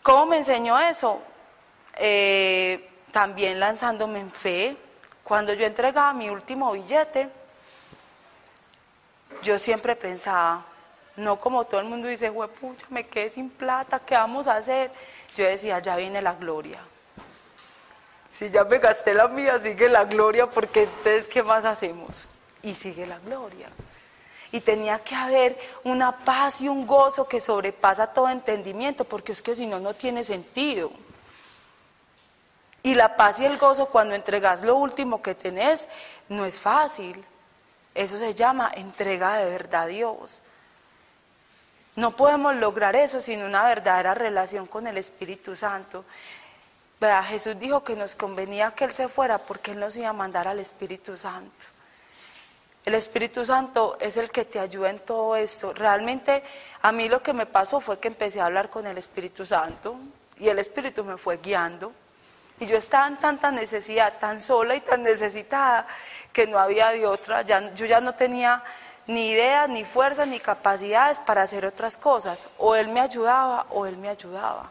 [0.03, 1.23] ¿Cómo me enseñó eso?
[1.97, 4.77] Eh, también lanzándome en fe.
[5.25, 7.29] Cuando yo entregaba mi último billete,
[9.43, 10.65] yo siempre pensaba,
[11.17, 14.91] no como todo el mundo dice, pucha, me quedé sin plata, ¿qué vamos a hacer?
[15.37, 16.81] Yo decía, ya viene la gloria.
[18.31, 22.29] Si ya me gasté la mía, sigue la gloria, porque entonces, ¿qué más hacemos?
[22.63, 23.69] y sigue la gloria.
[24.53, 29.43] Y tenía que haber una paz y un gozo que sobrepasa todo entendimiento, porque es
[29.43, 30.91] que si no, no tiene sentido.
[32.83, 35.89] Y la paz y el gozo cuando entregas lo último que tenés
[36.29, 37.25] no es fácil.
[37.95, 40.41] Eso se llama entrega de verdad a Dios.
[42.01, 46.07] No podemos lograr eso sin una verdadera relación con el Espíritu Santo.
[47.29, 50.49] Jesús dijo que nos convenía que Él se fuera porque Él nos iba a mandar
[50.49, 51.67] al Espíritu Santo.
[52.87, 55.75] El Espíritu Santo es el que te ayuda en todo esto.
[55.75, 56.43] Realmente
[56.81, 59.99] a mí lo que me pasó fue que empecé a hablar con el Espíritu Santo
[60.39, 61.93] y el Espíritu me fue guiando.
[62.61, 65.87] Y yo estaba en tanta necesidad, tan sola y tan necesitada,
[66.33, 67.43] que no había de otra.
[67.43, 68.65] Yo ya no tenía
[69.11, 72.49] ni ideas, ni fuerzas, ni capacidades para hacer otras cosas.
[72.59, 74.71] O Él me ayudaba o Él me ayudaba.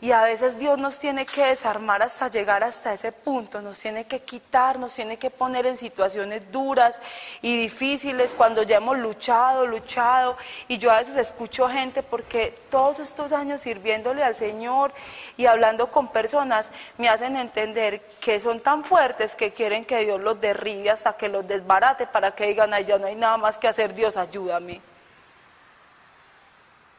[0.00, 4.04] Y a veces Dios nos tiene que desarmar hasta llegar hasta ese punto, nos tiene
[4.04, 7.00] que quitar, nos tiene que poner en situaciones duras
[7.40, 10.36] y difíciles cuando ya hemos luchado, luchado.
[10.68, 14.92] Y yo a veces escucho gente porque todos estos años sirviéndole al Señor
[15.38, 20.20] y hablando con personas me hacen entender que son tan fuertes que quieren que Dios
[20.20, 23.56] los derribe hasta que los desbarate para que digan, ay, ya no hay nada más
[23.56, 24.95] que hacer, Dios ayúdame.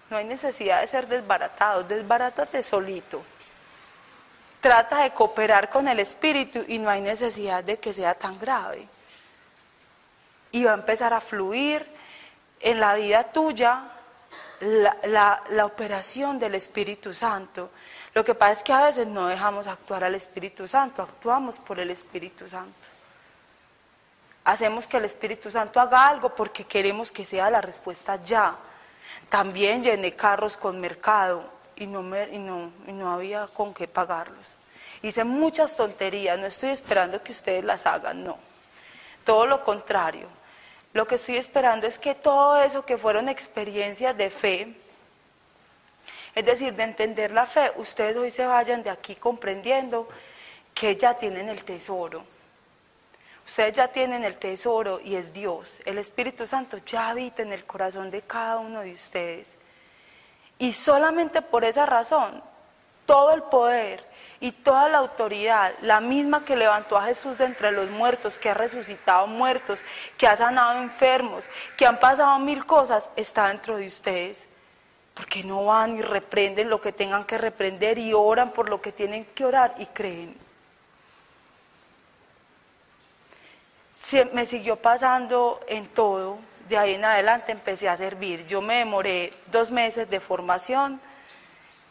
[0.10, 3.24] No hay necesidad de ser desbaratado, desbarátate solito.
[4.62, 8.88] Trata de cooperar con el Espíritu y no hay necesidad de que sea tan grave.
[10.52, 11.86] Y va a empezar a fluir
[12.60, 13.84] en la vida tuya
[14.62, 17.70] la, la, operación del Espíritu Santo.
[18.14, 21.80] Lo que pasa es que a veces no dejamos actuar al Espíritu Santo, actuamos por
[21.80, 22.88] el Espíritu Santo.
[24.46, 28.56] Hacemos que el Espíritu Santo haga algo porque queremos que sea la respuesta ya.
[29.30, 31.44] También llené carros con mercado
[31.76, 34.58] y no, me, y no, y no había con qué pagarlos.
[35.02, 38.38] Hice muchas tonterías, no estoy esperando que ustedes las hagan, no.
[39.24, 40.28] Todo lo contrario.
[40.94, 44.76] Lo que estoy esperando es que todo eso que fueron experiencias de fe,
[46.34, 50.08] es decir, de entender la fe, ustedes hoy se vayan de aquí comprendiendo
[50.74, 52.37] que ya tienen el tesoro
[53.48, 55.80] Ustedes ya tienen el tesoro y es Dios.
[55.86, 59.58] El Espíritu Santo ya habita en el corazón de cada uno de ustedes.
[60.60, 62.44] Y solamente por esa razón,
[63.06, 64.06] todo el poder
[64.42, 68.50] y toda la autoridad, la misma que levantó a Jesús de entre los muertos, que
[68.50, 69.86] ha resucitado muertos,
[70.18, 74.50] que ha sanado enfermos, que han pasado mil cosas, está dentro de ustedes.
[75.14, 78.92] Porque no van y reprenden lo que tengan que reprender y oran por lo que
[78.92, 80.47] tienen que orar y creen.
[84.34, 86.38] Me siguió pasando en todo.
[86.70, 88.46] De ahí en adelante empecé a servir.
[88.48, 91.00] Yo me demoré dos meses de formación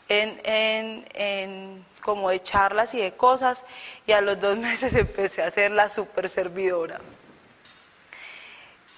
[0.09, 3.65] en, como de charlas y de cosas
[4.07, 7.01] y a los dos meses empecé a ser la super servidora.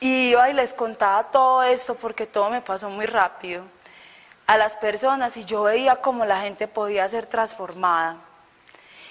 [0.00, 3.64] Y iba y les contaba todo esto porque todo me pasó muy rápido
[4.46, 8.27] a las personas y yo veía cómo la gente podía ser transformada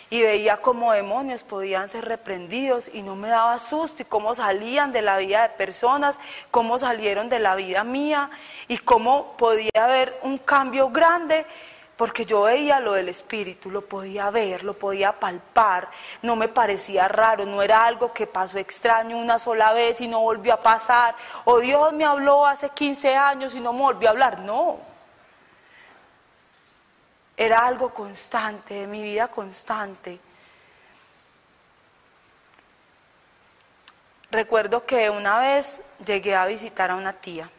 [0.10, 4.91] y veía cómo demonios podían ser reprendidos y no me daba susto y cómo salían
[4.91, 6.18] de la vida de personas,
[6.51, 8.30] cómo salieron de la vida mía
[8.68, 11.45] y cómo podía haber un cambio grande
[11.97, 15.89] porque yo veía lo del espíritu, lo podía ver, lo podía palpar,
[16.22, 20.20] no me parecía raro, no era algo que pasó extraño una sola vez y no
[20.22, 24.12] volvió a pasar, o Dios me habló hace 15 años y no me volvió a
[24.12, 24.78] hablar, no
[27.38, 30.20] era algo constante, de mi vida constante.
[34.32, 37.50] Recuerdo que una vez llegué a visitar a una tía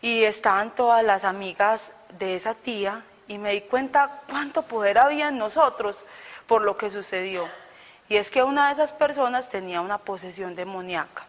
[0.00, 5.28] y estaban todas las amigas de esa tía y me di cuenta cuánto poder había
[5.28, 6.04] en nosotros
[6.46, 7.48] por lo que sucedió.
[8.08, 11.26] Y es que una de esas personas tenía una posesión demoníaca.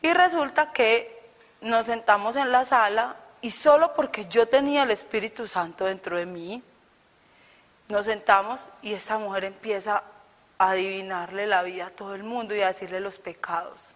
[0.00, 1.20] Y resulta que
[1.60, 6.26] nos sentamos en la sala y solo porque yo tenía el Espíritu Santo dentro de
[6.26, 6.62] mí,
[7.88, 10.02] nos sentamos y esta mujer empieza
[10.58, 13.90] a adivinarle la vida a todo el mundo y a decirle los pecados.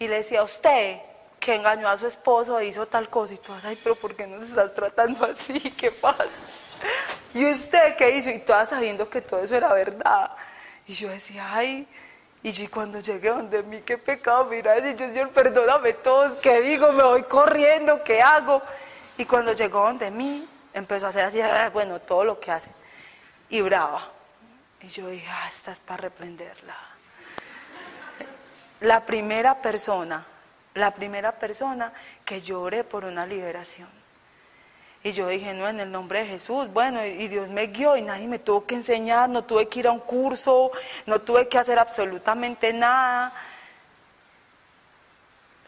[0.00, 0.98] Y le decía, usted
[1.38, 4.26] que engañó a su esposo e hizo tal cosa y todas, ay, pero ¿por qué
[4.26, 5.58] nos estás tratando así?
[5.72, 6.24] ¿Qué pasa?
[7.34, 8.30] ¿Y usted qué hizo?
[8.30, 10.32] Y todas sabiendo que todo eso era verdad.
[10.86, 11.86] Y yo decía, ay,
[12.42, 16.62] y yo cuando llegué donde mí, qué pecado, mira, y yo, Señor, perdóname todos, ¿qué
[16.62, 16.90] digo?
[16.92, 18.62] Me voy corriendo, ¿qué hago?
[19.18, 21.40] Y cuando llegó donde mí, empezó a hacer así,
[21.74, 22.70] bueno, todo lo que hace.
[23.50, 24.08] Y brava.
[24.80, 26.74] Y yo dije, ah, estás para reprenderla.
[28.80, 30.24] La primera persona,
[30.74, 31.92] la primera persona
[32.24, 33.99] que lloré por una liberación.
[35.02, 36.70] Y yo dije, no, en el nombre de Jesús.
[36.72, 39.88] Bueno, y Dios me guió y nadie me tuvo que enseñar, no tuve que ir
[39.88, 40.70] a un curso,
[41.06, 43.32] no tuve que hacer absolutamente nada.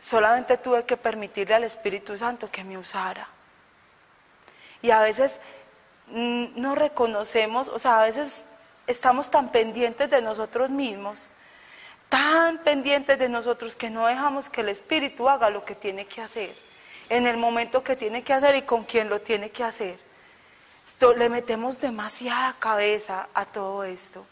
[0.02, 3.26] Solamente tuve que permitirle al Espíritu Santo que me usara.
[4.82, 5.40] Y a veces
[6.08, 8.46] mm, no reconocemos, o sea, a veces
[8.86, 11.30] estamos tan pendientes de nosotros mismos,
[12.10, 16.20] tan pendientes de nosotros que no dejamos que el Espíritu haga lo que tiene que
[16.20, 16.71] hacer
[17.08, 19.98] en el momento que tiene que hacer y con quién lo tiene que hacer.
[21.16, 24.24] le metemos demasiada cabeza a todo esto.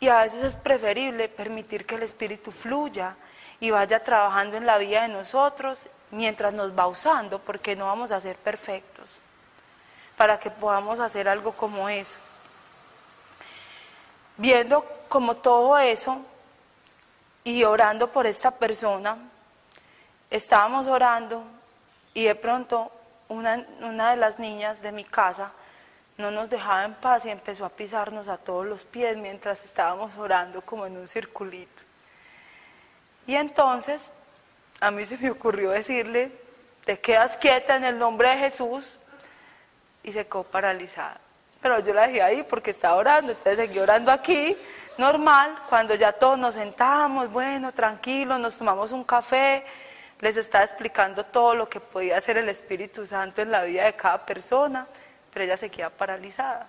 [0.00, 3.14] Y a veces es preferible permitir que el Espíritu fluya
[3.60, 8.10] y vaya trabajando en la vida de nosotros mientras nos va usando, porque no vamos
[8.10, 9.20] a ser perfectos,
[10.16, 12.18] para que podamos hacer algo como eso.
[14.36, 16.20] Viendo como todo eso
[17.44, 19.16] y orando por esta persona,
[20.32, 21.44] estábamos orando
[22.14, 22.90] y de pronto
[23.28, 25.52] una, una de las niñas de mi casa
[26.16, 30.16] no nos dejaba en paz y empezó a pisarnos a todos los pies mientras estábamos
[30.16, 31.82] orando como en un circulito.
[33.26, 34.10] Y entonces
[34.80, 36.32] a mí se me ocurrió decirle,
[36.84, 38.98] te quedas quieta en el nombre de Jesús
[40.02, 41.20] y se quedó paralizada.
[41.60, 44.56] Pero yo la dejé ahí porque estaba orando, entonces seguí orando aquí,
[44.96, 49.64] normal, cuando ya todos nos sentamos, bueno, tranquilos, nos tomamos un café,
[50.22, 53.94] les estaba explicando todo lo que podía hacer el Espíritu Santo en la vida de
[53.94, 54.86] cada persona,
[55.32, 56.68] pero ella se queda paralizada.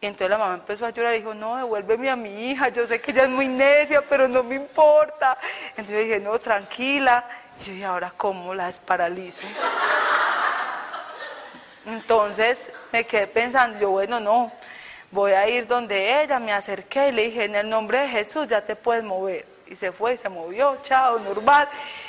[0.00, 2.86] Y entonces la mamá empezó a llorar y dijo, no, devuélveme a mi hija, yo
[2.86, 5.36] sé que ella es muy necia, pero no me importa.
[5.70, 7.24] Entonces yo dije, no, tranquila.
[7.60, 9.42] Y yo dije, ahora cómo la desparalizo.
[11.84, 14.52] Entonces me quedé pensando, yo bueno, no,
[15.10, 18.46] voy a ir donde ella, me acerqué y le dije, en el nombre de Jesús
[18.46, 19.57] ya te puedes mover.
[19.68, 21.68] Y se fue, y se movió, chao, normal.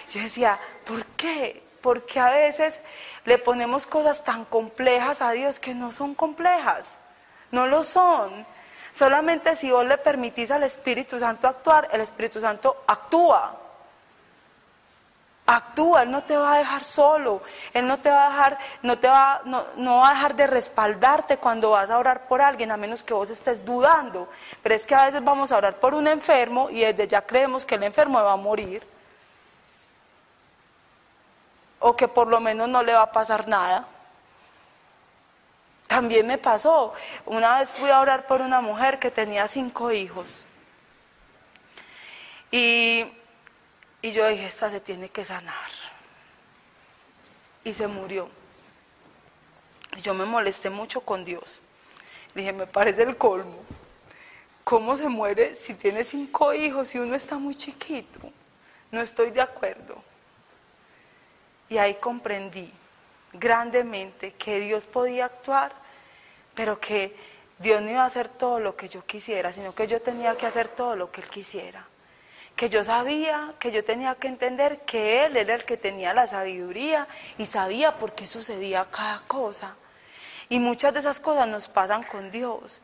[0.10, 1.62] Yo decía, ¿por qué?
[1.82, 2.82] Porque a veces
[3.26, 6.99] le ponemos cosas tan complejas a Dios que no son complejas,
[7.51, 8.45] no lo son.
[8.93, 13.68] Solamente si vos le permitís al Espíritu Santo actuar, el Espíritu Santo actúa.
[15.52, 17.41] Actúa, Él no te va a dejar solo,
[17.74, 21.38] Él no te va a dejar, no te va, no, va a dejar de respaldarte
[21.38, 24.30] cuando vas a orar por alguien, a menos que vos estés dudando.
[24.62, 27.66] Pero es que a veces vamos a orar por un enfermo y desde ya creemos
[27.66, 28.84] que el enfermo va a morir.
[31.80, 33.88] O que por lo menos no le va a pasar nada.
[35.88, 36.93] También me pasó.
[37.26, 40.45] Una vez fui a orar por una mujer que tenía cinco hijos.
[42.52, 43.18] Y
[44.02, 45.70] y yo dije, esta se tiene que sanar.
[47.64, 48.30] Y se murió.
[50.02, 51.60] Yo me molesté mucho con Dios.
[52.34, 53.60] dije, me parece el colmo.
[54.64, 58.20] ¿Cómo se muere si tiene cinco hijos y uno está muy chiquito?
[58.91, 60.02] No estoy de acuerdo.
[61.68, 62.72] Y ahí comprendí
[63.34, 65.74] grandemente que Dios podía actuar,
[66.56, 67.16] pero que
[67.58, 70.45] Dios no iba a hacer todo lo que yo quisiera, sino que yo tenía que
[70.45, 71.86] hacer todo lo que Él quisiera
[72.60, 76.28] que yo sabía, que yo tenía que entender que Él era el que tenía la
[76.28, 77.07] sabiduría
[77.38, 79.78] y sabía por qué sucedía cada cosa.
[80.49, 82.82] Y muchas de esas cosas nos pasan con Dios.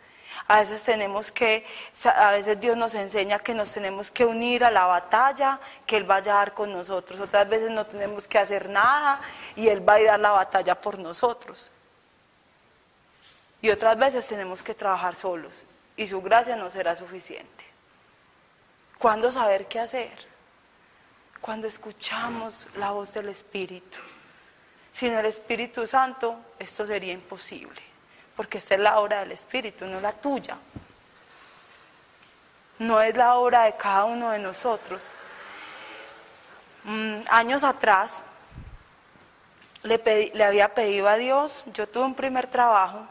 [0.47, 1.65] A veces tenemos que,
[2.05, 6.05] a veces Dios nos enseña que nos tenemos que unir a la batalla, que Él
[6.05, 7.19] vaya a dar con nosotros.
[7.19, 9.19] Otras veces no tenemos que hacer nada
[9.57, 11.69] y Él va a dar la batalla por nosotros.
[13.61, 15.63] Y otras veces tenemos que trabajar solos
[15.97, 17.54] y su gracia no será suficiente.
[18.97, 20.27] ¿Cuándo saber qué hacer?
[21.41, 23.99] Cuando escuchamos la voz del Espíritu.
[24.91, 27.81] Sin el Espíritu Santo esto sería imposible,
[28.35, 30.57] porque esta es la obra del Espíritu, no la tuya.
[32.79, 35.11] No es la obra de cada uno de nosotros.
[36.85, 38.23] Mm, años atrás
[39.83, 43.07] le, había pedido a Dios, yo tuve un primer trabajo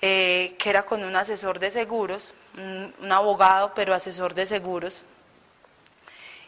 [0.00, 5.04] eh, que era con un asesor de seguros, un, abogado, pero asesor de seguros.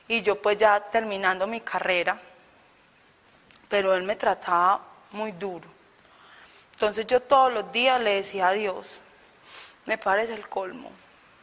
[0.09, 2.21] Y yo pues ya terminando mi carrera,
[3.69, 4.81] pero él me trataba
[5.13, 5.69] muy duro.
[6.73, 9.01] Entonces yo todos los días le decía a Dios,
[9.87, 10.91] me parece el colmo,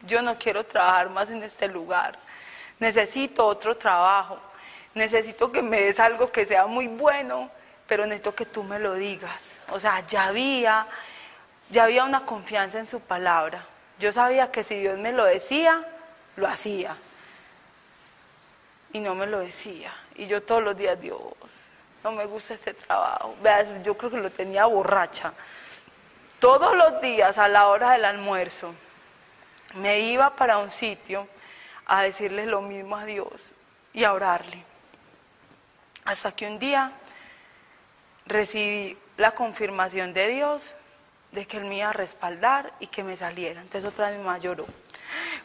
[0.03, 2.17] yo no quiero trabajar más en este lugar,
[2.79, 4.39] necesito otro trabajo,
[4.93, 7.49] necesito que me des algo que sea muy bueno,
[7.87, 9.57] pero necesito que tú me lo digas.
[9.69, 10.87] O sea, ya había,
[11.69, 13.65] ya había una confianza en su palabra.
[14.01, 15.85] Yo sabía que si Dios me lo decía,
[16.35, 16.97] lo hacía.
[18.93, 19.93] Y no me lo decía.
[20.15, 21.19] Y yo todos los días, Dios,
[22.03, 23.35] no me gusta este trabajo.
[23.43, 25.33] Veas, yo creo que lo tenía borracha.
[26.39, 28.73] Todos los días a la hora del almuerzo
[29.75, 31.27] me iba para un sitio
[31.85, 33.51] a decirle lo mismo a Dios
[33.93, 34.65] y a orarle.
[36.05, 36.91] Hasta que un día
[38.25, 40.75] recibí la confirmación de Dios
[41.31, 43.61] de que él me iba a respaldar y que me saliera.
[43.61, 44.65] Entonces otra vez mi mamá lloró.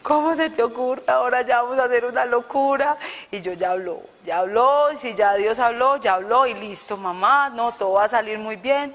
[0.02, 1.02] ¿Cómo se te ocurre?
[1.06, 2.96] Ahora ya vamos a hacer una locura.
[3.30, 6.96] Y yo ya habló, ya habló, y si ya Dios habló, ya habló y listo,
[6.96, 8.94] mamá, no, todo va a salir muy bien.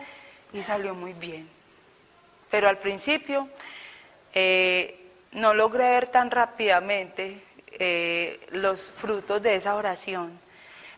[0.54, 1.50] Y salió muy bien.
[2.50, 3.48] Pero al principio
[4.34, 10.40] eh, no logré ver tan rápidamente eh, los frutos de esa oración.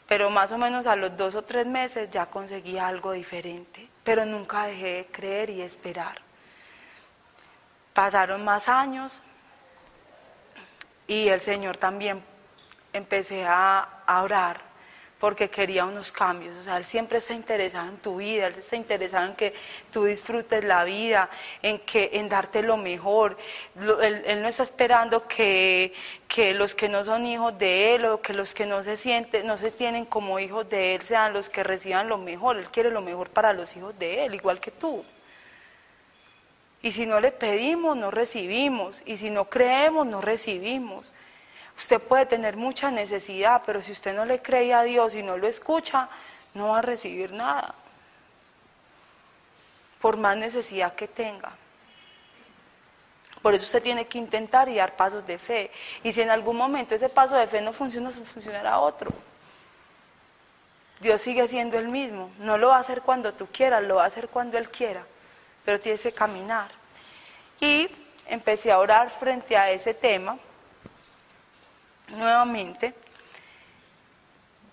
[0.08, 4.26] Pero más o menos a los dos o tres meses ya conseguí algo diferente pero
[4.26, 6.20] nunca dejé de creer y esperar.
[7.94, 9.22] Pasaron más años
[11.08, 12.24] y el Señor también
[12.92, 14.73] empecé a, orar
[15.24, 16.54] porque quería unos cambios.
[16.58, 19.54] O sea, Él siempre está interesado en tu vida, Él está interesado en que
[19.90, 21.30] tú disfrutes la vida,
[21.62, 23.38] en, que, en darte lo mejor.
[24.02, 25.94] Él, no está esperando que,
[26.28, 29.48] que, los que no son hijos de Él o que los que no se sienten,
[29.48, 32.58] no se tienen como hijos de Él sean los que reciban lo mejor.
[32.58, 35.06] Él quiere lo mejor para los hijos de Él, igual que tú.
[36.82, 39.02] Y si no le pedimos, no recibimos.
[39.06, 41.14] Y si no creemos, no recibimos.
[41.84, 45.36] Usted puede tener mucha necesidad, pero si usted no le cree a Dios y no
[45.36, 46.08] lo escucha,
[46.54, 47.76] no va a recibir nada.
[50.00, 51.52] Por más necesidad que tenga.
[53.42, 55.72] Por eso usted tiene que intentar y dar pasos de fe.
[56.04, 59.12] Y si en algún momento ese paso de fe no funciona, funcionará otro.
[61.02, 62.32] Dios sigue siendo el mismo.
[62.40, 65.06] No lo va a hacer cuando tú quieras, lo va a hacer cuando Él quiera.
[65.66, 66.72] Pero tienes que caminar.
[67.60, 67.90] Y
[68.28, 70.40] empecé a orar frente a ese tema
[72.14, 72.94] nuevamente.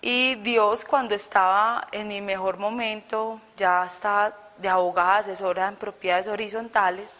[0.01, 6.27] Y Dios cuando estaba en mi mejor momento, ya estaba de abogada, asesora en propiedades
[6.27, 7.15] horizontales,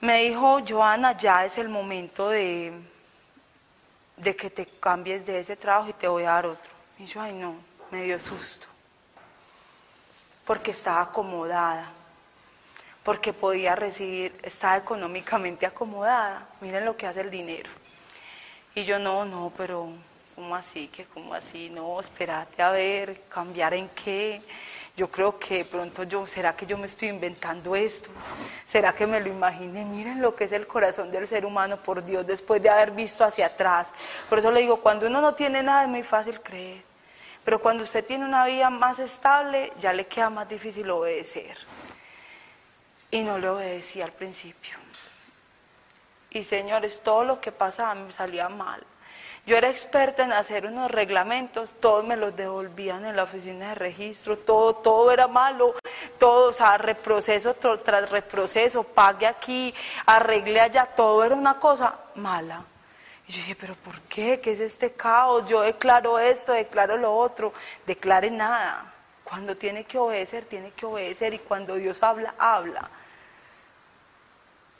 [0.00, 2.72] me dijo, Joana, ya es el momento de,
[4.16, 6.72] de que te cambies de ese trabajo y te voy a dar otro.
[6.98, 7.54] Y yo, ay no,
[7.90, 8.66] me dio susto,
[10.44, 11.86] porque estaba acomodada,
[13.04, 16.48] porque podía recibir, estaba económicamente acomodada.
[16.60, 17.70] Miren lo que hace el dinero.
[18.74, 19.88] Y yo, no, no, pero
[20.34, 20.88] ¿cómo así?
[20.88, 21.68] que ¿Cómo así?
[21.68, 24.40] No, espérate a ver, cambiar en qué.
[24.96, 28.08] Yo creo que pronto yo, ¿será que yo me estoy inventando esto?
[28.66, 29.84] ¿Será que me lo imaginé?
[29.84, 33.24] Miren lo que es el corazón del ser humano, por Dios, después de haber visto
[33.24, 33.88] hacia atrás.
[34.28, 36.82] Por eso le digo, cuando uno no tiene nada es muy fácil creer.
[37.44, 41.56] Pero cuando usted tiene una vida más estable, ya le queda más difícil obedecer.
[43.10, 44.81] Y no le obedecí al principio.
[46.34, 48.82] Y señores, todo lo que pasaba me salía mal.
[49.44, 53.74] Yo era experta en hacer unos reglamentos, todos me los devolvían en la oficina de
[53.74, 55.74] registro, todo, todo era malo,
[56.18, 59.74] todo, o sea, reproceso tras reproceso, pague aquí,
[60.06, 62.64] arregle allá, todo era una cosa mala.
[63.26, 64.40] Y yo dije, pero ¿por qué?
[64.40, 65.44] ¿Qué es este caos?
[65.44, 67.52] Yo declaro esto, declaro lo otro,
[67.84, 68.94] declare nada.
[69.24, 72.90] Cuando tiene que obedecer, tiene que obedecer y cuando Dios habla, habla.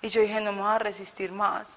[0.03, 1.69] Y yo dije, no me voy a resistir más.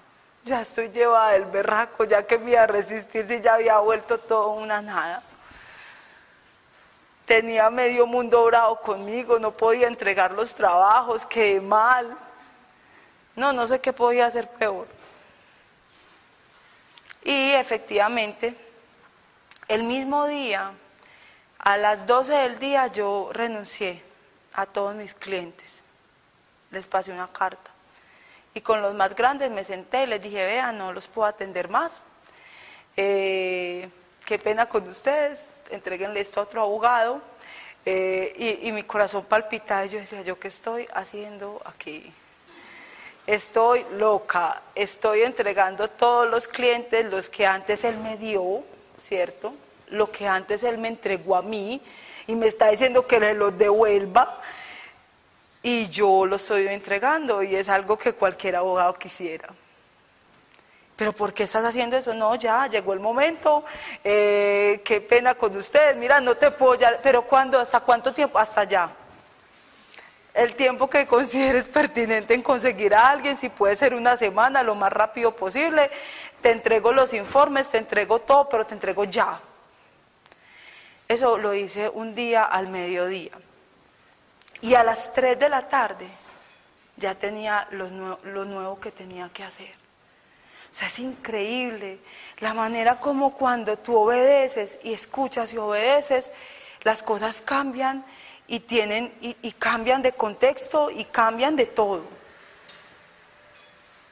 [0.44, 4.18] Ya estoy llevada del berraco, ya que me iba a resistir si ya había vuelto
[4.18, 5.22] todo una nada.
[7.24, 12.16] Tenía medio mundo bravo conmigo, no podía entregar los trabajos, quedé mal.
[13.34, 14.86] No, no sé qué podía hacer peor.
[17.24, 18.56] Y efectivamente,
[19.66, 20.70] el mismo día,
[21.58, 24.02] a las 12 del día, yo renuncié
[24.52, 25.82] a todos mis clientes.
[26.70, 27.75] Les pasé una carta.
[28.56, 31.68] Y con los más grandes me senté y les dije, vean, no los puedo atender
[31.68, 32.04] más.
[32.96, 33.86] Eh,
[34.24, 37.20] qué pena con ustedes, entreguenle esto a otro abogado.
[37.84, 42.10] Eh, y, mi corazón palpitaba yo decía, ¿yo qué estoy haciendo aquí?
[43.26, 48.64] Estoy loca, estoy entregando todos los clientes, los que antes él me dio,
[48.98, 49.52] ¿cierto?
[49.88, 51.82] Lo que antes él me entregó a mí
[52.26, 54.40] y me está diciendo que le los devuelva
[55.66, 59.48] y yo lo estoy entregando y es algo que cualquier abogado quisiera.
[60.94, 62.14] Pero ¿por qué estás haciendo eso?
[62.14, 63.64] No, ya, llegó el momento,
[64.04, 67.58] eh, qué pena con ustedes, mira, no te puedo, ya, pero ¿cuándo?
[67.58, 68.38] ¿Hasta cuánto tiempo?
[68.38, 68.88] Hasta ya.
[70.32, 74.76] El tiempo que consideres pertinente en conseguir a alguien, si puede ser una semana, lo
[74.76, 75.90] más rápido posible,
[76.42, 79.40] te entrego los informes, te entrego todo, pero te entrego ya.
[81.08, 83.32] Eso lo hice un día al mediodía.
[84.62, 86.08] Y a las 3 de la tarde
[86.96, 87.88] ya tenía lo,
[88.44, 89.70] nuevo que tenía que hacer.
[90.72, 91.98] O sea, es increíble
[92.38, 96.32] la manera como cuando tú obedeces y escuchas y obedeces,
[96.82, 98.04] las cosas cambian
[98.46, 102.15] y tienen y cambian de contexto y cambian de todo.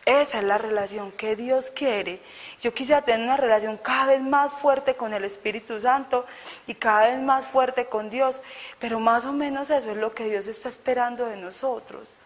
[0.05, 2.20] Esa es la relación que Dios quiere.
[2.61, 6.26] Yo quisiera tener una relación cada vez más fuerte con el Espíritu Santo
[6.66, 8.42] y cada vez más fuerte con Dios,
[8.78, 12.18] pero más o menos eso es lo que Dios está esperando de nosotros.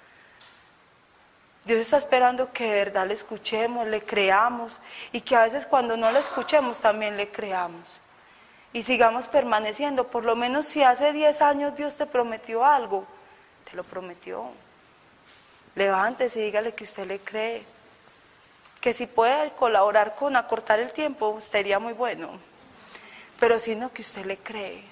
[1.65, 4.81] Dios está esperando que de verdad le escuchemos, le creamos
[5.13, 7.99] y que a veces cuando no le escuchemos también le creamos.
[8.73, 13.07] Y sigamos permaneciendo, por lo menos si hace 10 años Dios te prometió algo,
[13.71, 14.51] te lo prometió.
[15.79, 17.63] Levántese y dígale que usted le cree.
[18.81, 22.31] Que si puede colaborar con acortar el tiempo, sería muy bueno.
[23.39, 24.83] Pero si no, que usted le cree.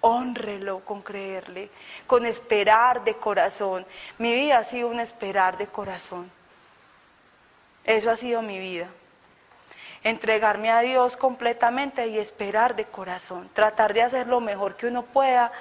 [0.00, 1.70] Honrelo con creerle,
[2.06, 3.84] con esperar de corazón.
[4.18, 6.30] Mi vida ha sido un esperar de corazón.
[7.82, 8.86] Eso ha sido mi vida.
[10.04, 15.02] entregarme a Dios completamente y esperar de corazón, tratar de hacer lo mejor que uno
[15.02, 15.52] pueda,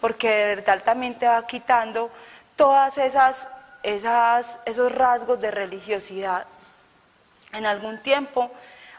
[0.00, 2.10] porque de verdad también te va quitando
[2.54, 3.48] todas esas,
[3.82, 6.46] esas esos rasgos de religiosidad.
[7.52, 8.50] En algún tiempo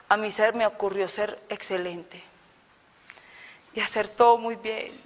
[0.07, 2.23] a mí se me ocurrió ser excelente
[3.73, 4.99] y hacer todo muy bien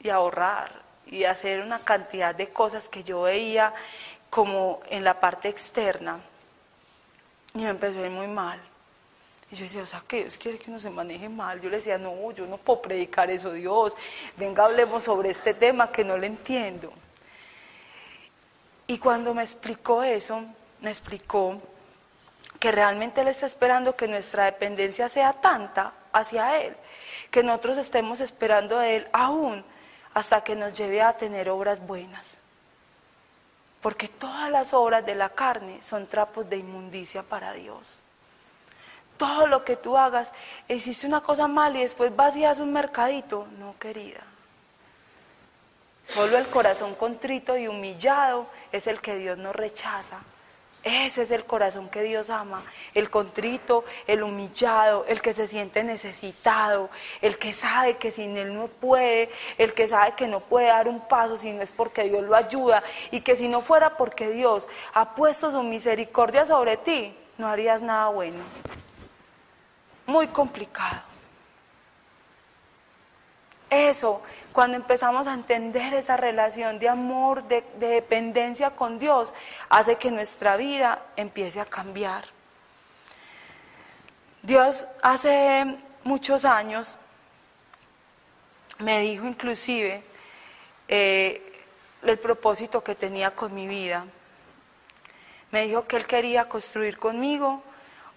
[0.00, 0.70] y ahorrar
[1.06, 3.74] y hacer una cantidad de cosas que yo veía
[4.30, 6.20] como en la parte externa
[7.54, 8.60] y me empezó a ir muy mal.
[9.50, 11.60] Y yo decía, o sea, que Dios quiere que uno se maneje mal.
[11.60, 13.96] Yo le decía, no, yo no puedo predicar eso, Dios.
[14.36, 16.92] Venga, hablemos sobre este tema que no le entiendo.
[18.86, 20.44] Y cuando me explicó eso,
[20.80, 21.60] me explicó
[22.58, 26.76] que realmente Él está esperando que nuestra dependencia sea tanta hacia Él,
[27.30, 29.64] que nosotros estemos esperando de Él aún
[30.12, 32.38] hasta que nos lleve a tener obras buenas.
[33.80, 37.98] Porque todas las obras de la carne son trapos de inmundicia para Dios
[39.16, 40.32] todo lo que tú hagas,
[40.68, 43.46] hiciste una cosa mal y después vas y haces un mercadito.
[43.58, 44.20] No, querida.
[46.04, 50.20] Solo el corazón contrito y humillado es el que Dios no rechaza.
[50.82, 52.62] Ese es el corazón que Dios ama,
[52.92, 56.90] el contrito, el humillado, el que se siente necesitado,
[57.22, 60.86] el que sabe que sin Él no puede, el que sabe que no puede dar
[60.86, 64.28] un paso si no es porque Dios lo ayuda y que si no fuera porque
[64.28, 68.44] Dios ha puesto su misericordia sobre ti, no harías nada bueno
[70.06, 71.13] muy complicado.
[73.70, 79.34] Eso, cuando empezamos a entender esa relación de amor, de, dependencia con Dios,
[79.68, 82.24] hace que nuestra vida empiece a cambiar.
[84.42, 86.98] Dios hace muchos años
[88.78, 90.02] me dijo inclusive
[90.88, 91.40] eh,
[92.02, 94.04] el propósito que tenía con mi vida.
[95.50, 97.62] Me dijo que Él quería construir conmigo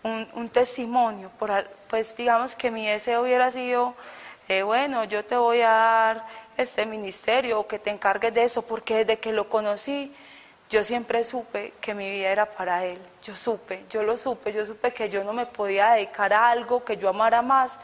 [0.03, 1.51] un, testimonio, por,
[1.89, 3.93] pues digamos que mi deseo hubiera sido,
[4.47, 8.61] eh, bueno, yo te voy a dar este ministerio o que te encargues de eso,
[8.61, 10.13] porque desde que lo conocí,
[10.69, 12.99] yo siempre supe que mi vida era para Él.
[13.23, 16.83] Yo supe, yo lo supe, yo supe que yo no me podía dedicar a algo
[16.83, 17.79] que yo amara más,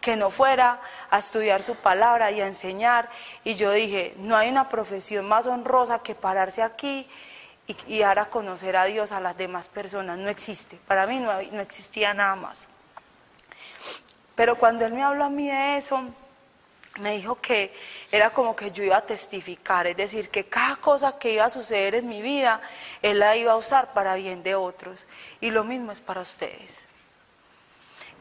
[0.00, 3.08] que no fuera a estudiar su palabra y a enseñar.
[3.44, 7.06] Y yo dije, no hay una profesión más honrosa que pararse aquí
[7.66, 10.18] y, dar a conocer a Dios a las demás personas.
[10.18, 10.78] No existe.
[10.86, 12.68] Para mí no, no existía nada más.
[14.36, 16.04] Pero cuando Él me habló a mí de eso,
[17.00, 17.74] me dijo que
[18.12, 21.50] era como que yo iba a testificar, es decir, que cada cosa que iba a
[21.50, 22.60] suceder en mi vida,
[23.02, 25.08] Él la iba a usar para bien de otros.
[25.40, 26.88] Y lo mismo es para ustedes.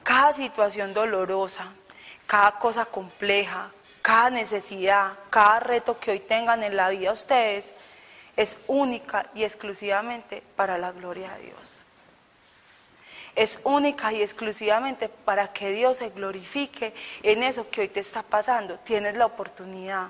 [0.03, 1.73] Cada situación dolorosa,
[2.27, 7.73] cada cosa compleja, cada necesidad, cada reto que hoy tengan en la vida ustedes,
[8.35, 11.79] es única y exclusivamente para la gloria de Dios.
[13.35, 18.23] Es única y exclusivamente para que Dios se glorifique en eso que hoy te está
[18.23, 18.79] pasando.
[18.79, 20.09] Tienes la oportunidad.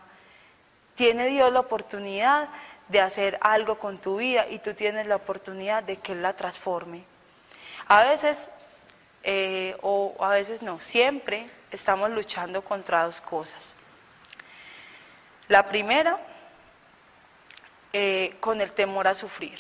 [0.94, 2.50] Tiene Dios la oportunidad
[2.88, 6.36] de hacer algo con tu vida y tú tienes la oportunidad de que Él la
[6.36, 7.04] transforme.
[7.88, 8.50] A veces,
[9.24, 13.76] eh, o a veces no, siempre estamos luchando contra dos cosas.
[15.48, 16.20] La primera
[17.94, 19.60] eh, con el temor a sufrir.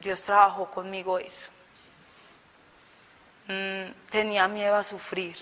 [0.00, 1.48] Dios trabajó conmigo eso.
[3.48, 5.36] Mm, tenía miedo a sufrir.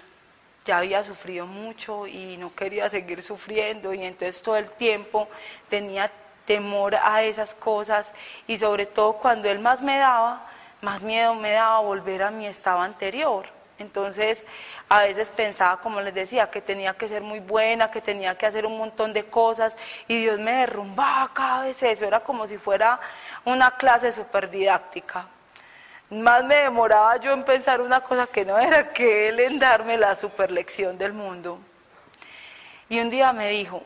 [0.64, 5.28] Ya había sufrido mucho y no quería seguir sufriendo y entonces todo el tiempo
[5.68, 6.10] tenía
[6.44, 8.14] temor a esas cosas
[8.46, 10.46] y sobre todo cuando Él más me daba,
[10.82, 13.46] más miedo me daba volver a mi estado anterior.
[13.78, 14.44] Entonces,
[14.88, 18.46] a veces pensaba, como les decía, que tenía que ser muy buena, que tenía que
[18.46, 19.76] hacer un montón de cosas
[20.08, 22.04] y Dios me derrumbaba cada vez eso.
[22.04, 23.00] Era como si fuera
[23.44, 25.28] una clase súper didáctica.
[26.10, 29.96] Más me demoraba yo en pensar una cosa que no era que Él en darme
[29.96, 31.58] la super lección del mundo.
[32.88, 33.82] Y un día me dijo,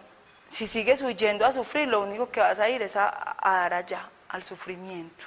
[0.49, 3.75] si sigues huyendo a sufrir, lo único que vas a ir es a, a dar
[3.75, 5.25] allá, al sufrimiento.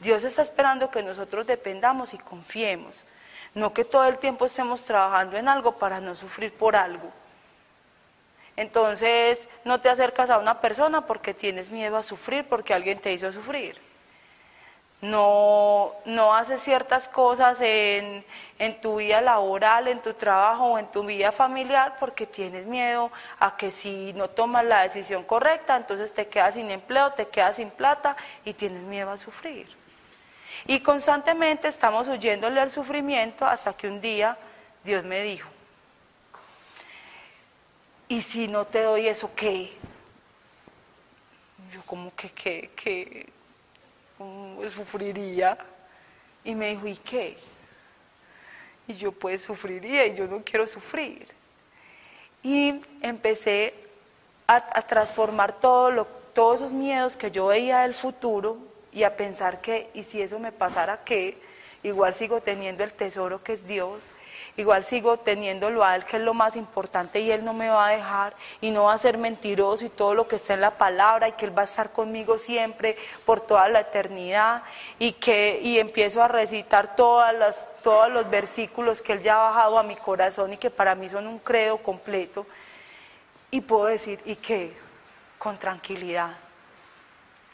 [0.00, 3.04] Dios está esperando que nosotros dependamos y confiemos,
[3.54, 7.10] no que todo el tiempo estemos trabajando en algo para no sufrir por algo.
[8.56, 13.12] Entonces, no te acercas a una persona porque tienes miedo a sufrir, porque alguien te
[13.12, 13.89] hizo sufrir.
[15.02, 18.22] No, no haces ciertas cosas en,
[18.58, 23.10] en tu vida laboral, en tu trabajo o en tu vida familiar porque tienes miedo
[23.38, 27.56] a que si no tomas la decisión correcta, entonces te quedas sin empleo, te quedas
[27.56, 29.66] sin plata y tienes miedo a sufrir.
[30.66, 34.36] Y constantemente estamos huyéndole al sufrimiento hasta que un día
[34.84, 35.48] Dios me dijo,
[38.08, 39.72] ¿y si no te doy eso qué?
[41.72, 43.39] Yo como que, que, que
[44.68, 45.58] sufriría.
[46.44, 47.36] Y me dijo, ¿y qué?
[48.86, 51.28] Y yo pues sufriría y yo no quiero sufrir.
[52.42, 53.74] Y empecé
[54.46, 58.58] a, transformar todos esos miedos que yo veía del futuro
[58.92, 61.38] y a pensar que, ¿y si eso me pasara qué?
[61.82, 64.10] Igual sigo teniendo el tesoro que es Dios
[64.56, 67.88] igual sigo teniéndolo a Él, que es lo más importante, y Él no me va
[67.88, 70.76] a dejar, y no va a ser mentiroso, y todo lo que está en la
[70.76, 74.62] palabra, y que Él va a estar conmigo siempre, por toda la eternidad,
[74.98, 79.50] y que y empiezo a recitar todas las, todos los versículos que Él ya ha
[79.50, 82.46] bajado a mi corazón, y que para mí son un credo completo,
[83.50, 84.72] y puedo decir, ¿y qué?
[85.38, 86.30] Con tranquilidad,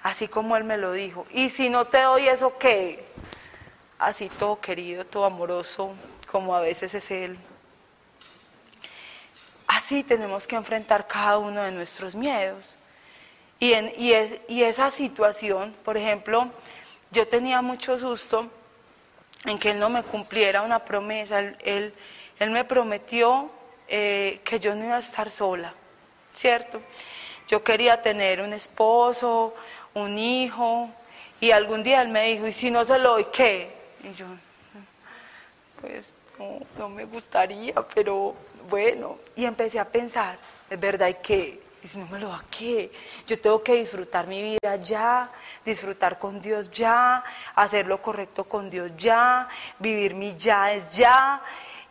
[0.03, 3.05] así como Él me lo dijo, y si no te doy eso, ¿qué?
[3.99, 5.95] Así todo querido, todo amoroso,
[6.31, 7.39] como a veces es Él.
[9.67, 12.77] Así tenemos que enfrentar cada uno de nuestros miedos.
[13.59, 16.51] Y, en, y, es, y esa situación, por ejemplo,
[17.11, 18.51] yo tenía mucho susto
[19.45, 21.39] en que Él no me cumpliera una promesa.
[21.39, 21.95] Él,
[22.39, 23.51] él, me prometió
[23.89, 25.73] eh, que yo no iba a estar sola,
[26.35, 26.81] ¿cierto?
[27.49, 29.55] Yo quería tener un esposo,
[29.95, 30.91] un hijo,
[31.41, 33.73] y algún día Él me dijo, ¿y si no se lo doy, qué?
[34.03, 34.27] Y yo,
[35.81, 36.13] pues
[36.79, 38.35] no, me gustaría, pero
[38.69, 39.19] bueno.
[39.35, 41.61] Y empecé a pensar, es verdad, ¿y qué?
[41.83, 42.91] Y si no me lo da, ¿qué?
[43.27, 45.31] Yo tengo que disfrutar mi vida ya,
[45.65, 47.23] disfrutar con Dios ya,
[47.55, 49.49] hacer lo correcto con Dios ya,
[49.79, 51.43] vivir mi ya es ya,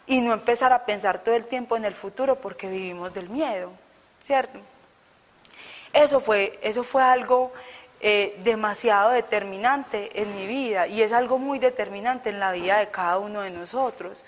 [0.05, 3.71] y no empezar a pensar todo el tiempo en el futuro porque vivimos del miedo,
[4.21, 4.59] ¿cierto?
[5.93, 7.53] Eso fue, eso fue algo
[8.07, 12.91] eh, demasiado determinante en mi vida y es algo muy determinante en la vida de
[12.91, 14.25] cada uno de nosotros.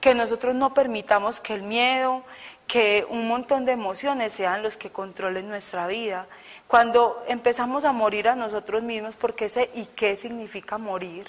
[0.00, 2.24] Que nosotros no permitamos que el miedo,
[2.66, 6.28] que un montón de emociones sean los que controlen nuestra vida.
[6.66, 11.26] Cuando empezamos a morir a nosotros mismos, porque sé y qué significa morir,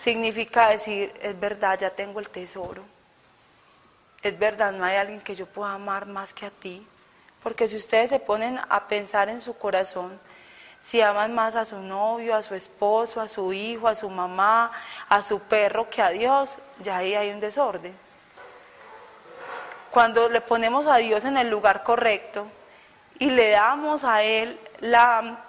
[0.00, 2.82] significa decir, es verdad, ya tengo el tesoro.
[4.22, 6.86] Es verdad, no hay alguien que yo pueda amar más que a ti.
[7.42, 10.18] Porque si ustedes se ponen a pensar en su corazón,
[10.82, 14.72] si aman más a su novio, a su esposo, a su hijo, a su mamá,
[15.08, 17.96] a su perro que a Dios, ya ahí hay un desorden.
[19.92, 22.48] Cuando le ponemos a Dios en el lugar correcto
[23.20, 25.44] y le damos a Él la,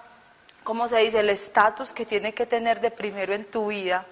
[0.64, 4.06] ¿cómo se dice?, el estatus que tiene que tener de primero en tu vida,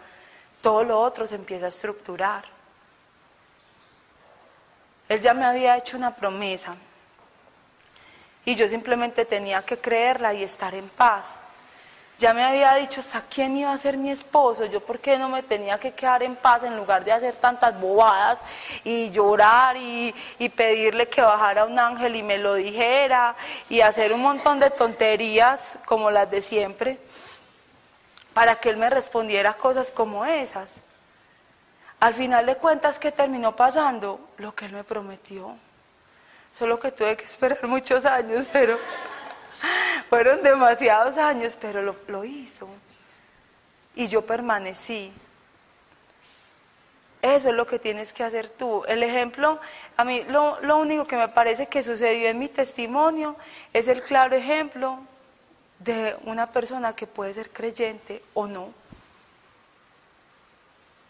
[0.60, 2.46] todo lo otro se empieza a estructurar.
[5.08, 6.76] Él ya me había hecho una promesa
[8.46, 11.40] y yo simplemente tenía que creerla y estar en paz.
[12.18, 15.28] Ya me había dicho hasta quién iba a ser mi esposo, yo por qué no
[15.28, 18.42] me tenía que quedar en paz en lugar de hacer tantas bobadas
[18.84, 23.36] y llorar y, y pedirle que bajara un ángel y me lo dijera
[23.70, 27.00] y hacer un montón de tonterías como las de siempre
[28.34, 30.84] para que él me respondiera cosas como esas.
[32.00, 34.20] Al final de cuentas, ¿qué terminó pasando?
[34.38, 35.56] Lo que él me prometió.
[36.52, 38.78] Solo que tuve que esperar muchos años, pero
[40.10, 42.68] fueron demasiados años, pero lo, hizo.
[43.96, 45.14] Y yo permanecí.
[47.22, 48.84] Eso es lo que tienes que hacer tú.
[48.88, 49.60] El ejemplo,
[49.96, 53.38] a mí lo, lo, único que me parece que sucedió en mi testimonio
[53.74, 55.00] es el claro ejemplo
[55.80, 58.74] de una persona que puede ser creyente o no.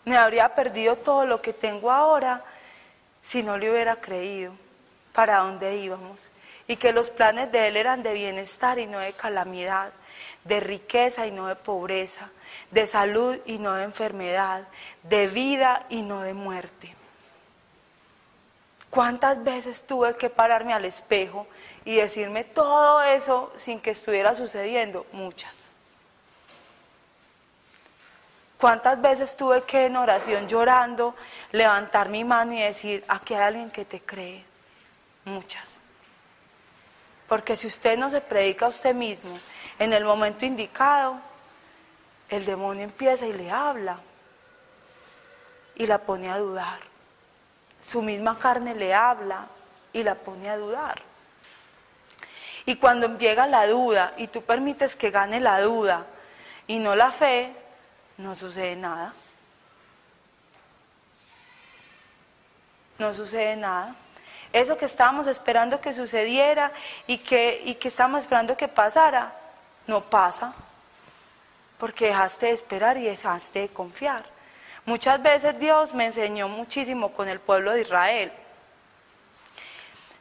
[0.06, 2.44] Me habría perdido todo lo que tengo ahora
[3.22, 4.54] si no le hubiera creído
[5.14, 6.30] para dónde íbamos
[6.68, 9.92] y que los planes de Él eran de bienestar y no de calamidad,
[10.44, 12.30] de riqueza y no de pobreza,
[12.72, 14.68] de salud y no de enfermedad,
[15.04, 16.96] de vida y no de muerte.
[18.90, 21.48] ¿Cuántas veces tuve que pararme al espejo
[21.86, 25.06] y decirme todo eso sin que estuviera sucediendo?
[25.14, 25.70] Muchas.
[28.58, 31.16] ¿Cuántas veces tuve que en oración llorando
[31.52, 34.51] levantar mi mano y decir, aquí hay alguien que te cree?
[35.26, 35.80] Muchas.
[37.28, 39.38] Porque si usted no se predica a usted mismo
[39.80, 41.18] en el momento indicado,
[42.30, 44.00] el demonio empieza y le habla
[45.76, 46.80] y la pone a dudar.
[47.82, 49.48] Su misma carne le habla
[49.94, 51.02] y la pone a dudar.
[52.66, 56.06] Y cuando llega la duda y tú permites que gane la duda
[56.68, 57.54] y no la fe,
[58.18, 59.14] no sucede nada.
[63.00, 63.96] No sucede nada.
[64.54, 66.72] Eso que estábamos esperando que sucediera
[67.08, 69.34] y que, y que estábamos esperando que pasara,
[69.88, 70.54] no pasa.
[71.78, 74.24] Porque dejaste de esperar y dejaste de confiar.
[74.86, 78.32] Muchas veces Dios me enseñó muchísimo con el pueblo de Israel.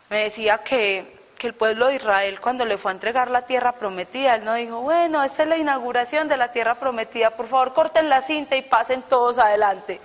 [0.09, 3.73] Me decía que que el pueblo de Israel cuando le fue a entregar la tierra
[3.73, 7.73] prometida, él no dijo, bueno, esta es la inauguración de la tierra prometida, por favor
[7.73, 10.01] corten la cinta y pasen todos adelante.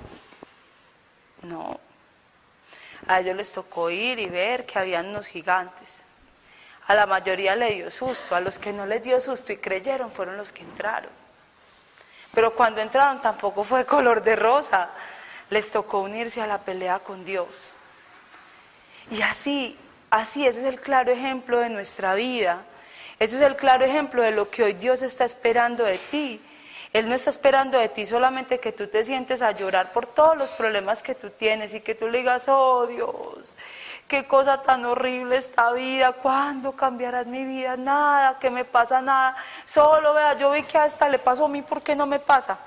[1.42, 1.78] No,
[3.08, 6.04] a ellos les tocó ir y ver que habían unos gigantes.
[6.88, 10.12] A la mayoría le dio susto, a los que no les dio susto y creyeron
[10.12, 11.12] fueron los que entraron.
[12.34, 14.90] Pero cuando entraron tampoco fue color de rosa,
[15.50, 17.48] les tocó unirse a la pelea con Dios.
[19.12, 19.78] Y así,
[20.10, 22.64] así, ese es el claro ejemplo de nuestra vida.
[23.20, 26.42] Ese es el claro ejemplo de lo que hoy Dios está esperando de ti.
[26.96, 30.38] Él no está esperando de ti solamente que tú te sientes a llorar por todos
[30.38, 33.54] los problemas que tú tienes y que tú le digas, oh Dios,
[34.08, 37.76] qué cosa tan horrible esta vida, ¿cuándo cambiarás mi vida?
[37.76, 39.36] Nada, que me pasa nada.
[39.66, 42.58] Solo vea, yo vi que hasta le pasó a mí, ¿por qué no me pasa?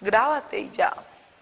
[0.00, 0.92] Grábate y ya.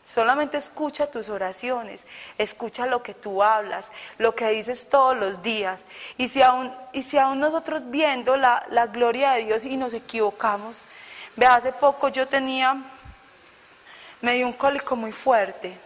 [0.05, 5.87] Solamente escucha tus oraciones, escucha lo que tú hablas, lo que dices todos los días.
[6.19, 9.95] Y si aún, y si aún nosotros viendo la, la gloria de Dios y nos
[9.95, 10.85] equivocamos,
[11.37, 12.77] Ve, hace poco yo tenía,
[14.23, 15.77] me dio un cólico muy fuerte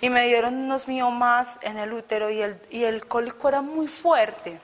[0.00, 3.88] y me dieron unos miomas en el útero y el, y el cólico era muy
[3.88, 4.60] fuerte.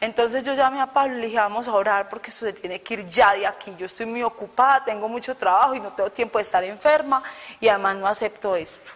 [0.00, 2.82] Entonces yo llamé a Pablo y le dije, vamos a orar porque esto se tiene
[2.82, 3.74] que ir ya de aquí.
[3.76, 7.22] Yo estoy muy ocupada, tengo mucho trabajo y no tengo tiempo de estar enferma
[7.58, 8.90] y además no acepto esto.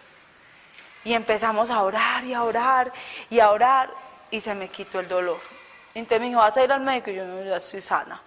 [1.03, 2.93] Y empezamos a orar y a orar
[3.29, 3.89] y a orar
[4.31, 5.39] y se me quitó el dolor.
[5.93, 7.09] Entonces me dijo, ¿vas a ir al médico?
[7.09, 8.21] Y yo no, ya estoy sana.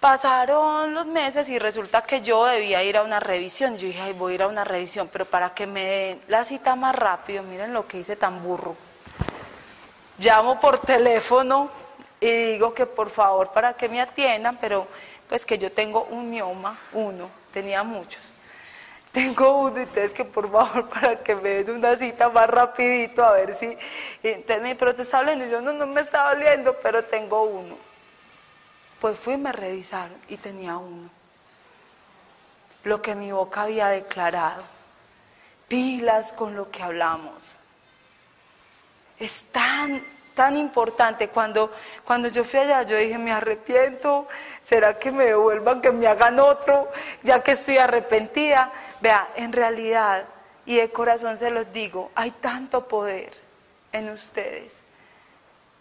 [0.00, 3.76] Pasaron los meses y resulta que yo debía ir a una revisión.
[3.78, 6.44] Yo dije, Ay, voy a ir a una revisión, pero para que me den la
[6.44, 8.76] cita más rápido, miren lo que hice tan burro.
[10.18, 11.68] Llamo por teléfono
[12.20, 14.86] y digo que por favor para que me atiendan, pero
[15.28, 18.32] pues que yo tengo un mioma, uno, tenía muchos.
[19.10, 23.32] Tengo uno, entonces que por favor para que me den una cita más rapidito, a
[23.32, 23.76] ver si...
[24.22, 27.87] Entonces pero te está yo no, no me está doliendo, pero tengo uno.
[29.00, 31.08] Pues fui y me revisaron y tenía uno.
[32.84, 34.62] Lo que mi boca había declarado.
[35.68, 37.42] Pilas con lo que hablamos.
[39.18, 41.28] Es tan, tan importante.
[41.28, 41.72] Cuando,
[42.04, 44.26] cuando yo fui allá, yo dije, me arrepiento.
[44.62, 46.90] ¿Será que me devuelvan, que me hagan otro,
[47.22, 48.72] ya que estoy arrepentida?
[49.00, 50.24] Vea, en realidad,
[50.64, 53.32] y de corazón se los digo, hay tanto poder
[53.92, 54.84] en ustedes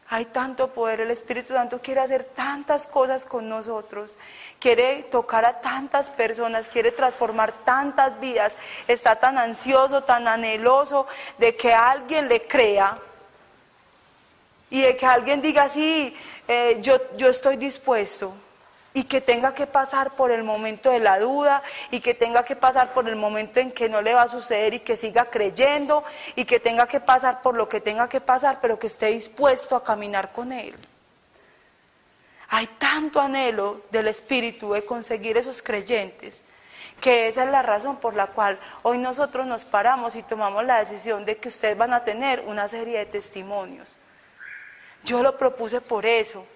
[0.10, 4.18] hay tanto poder, el Espíritu Santo quiere hacer tantas cosas con nosotros,
[4.60, 8.56] quiere tocar a tantas personas, quiere transformar tantas vidas,
[8.88, 12.98] está tan ansioso, tan anheloso de que alguien le crea
[14.70, 16.16] y de que alguien diga, sí,
[16.48, 18.34] eh, yo, yo estoy dispuesto
[18.98, 22.56] y que tenga que pasar por el momento de la duda y que tenga que
[22.56, 26.04] pasar por el momento en que no le va a suceder y que siga creyendo
[26.36, 29.76] y que tenga que pasar por lo que tenga que pasar, pero que esté dispuesto
[29.76, 30.74] a caminar con Él.
[32.50, 36.42] Hay tanto anhelo del Espíritu de conseguir esos creyentes
[37.00, 40.80] que esa es la razón por la cual hoy nosotros nos paramos y tomamos la
[40.80, 44.00] decisión de que ustedes van a tener una serie de testimonios.
[45.04, 46.48] Yo lo propuse por eso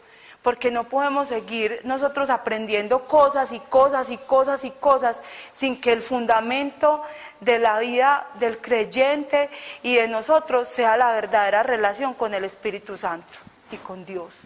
[0.42, 5.22] porque no podemos seguir nosotros aprendiendo cosas y cosas y cosas y cosas
[5.52, 7.04] sin que el fundamento
[7.40, 9.50] de la vida del creyente
[9.84, 13.38] y de nosotros sea la verdadera relación con el Espíritu Santo
[13.72, 14.44] y con Dios.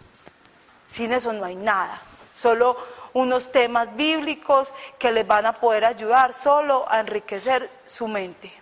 [0.90, 2.00] Sin eso no hay nada,
[2.32, 2.76] solo
[3.14, 8.52] unos temas bíblicos que les van a poder ayudar solo a enriquecer su mente.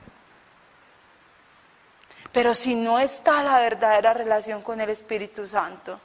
[2.30, 6.00] Pero si no está la verdadera relación con el Espíritu Santo,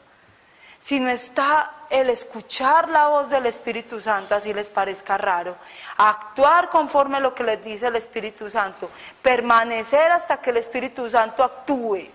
[0.80, 5.58] si no está el escuchar la voz del Espíritu Santo, así les parezca raro,
[5.98, 8.90] actuar conforme a lo que les dice el Espíritu Santo,
[9.22, 12.08] permanecer hasta que el Espíritu Santo actúe,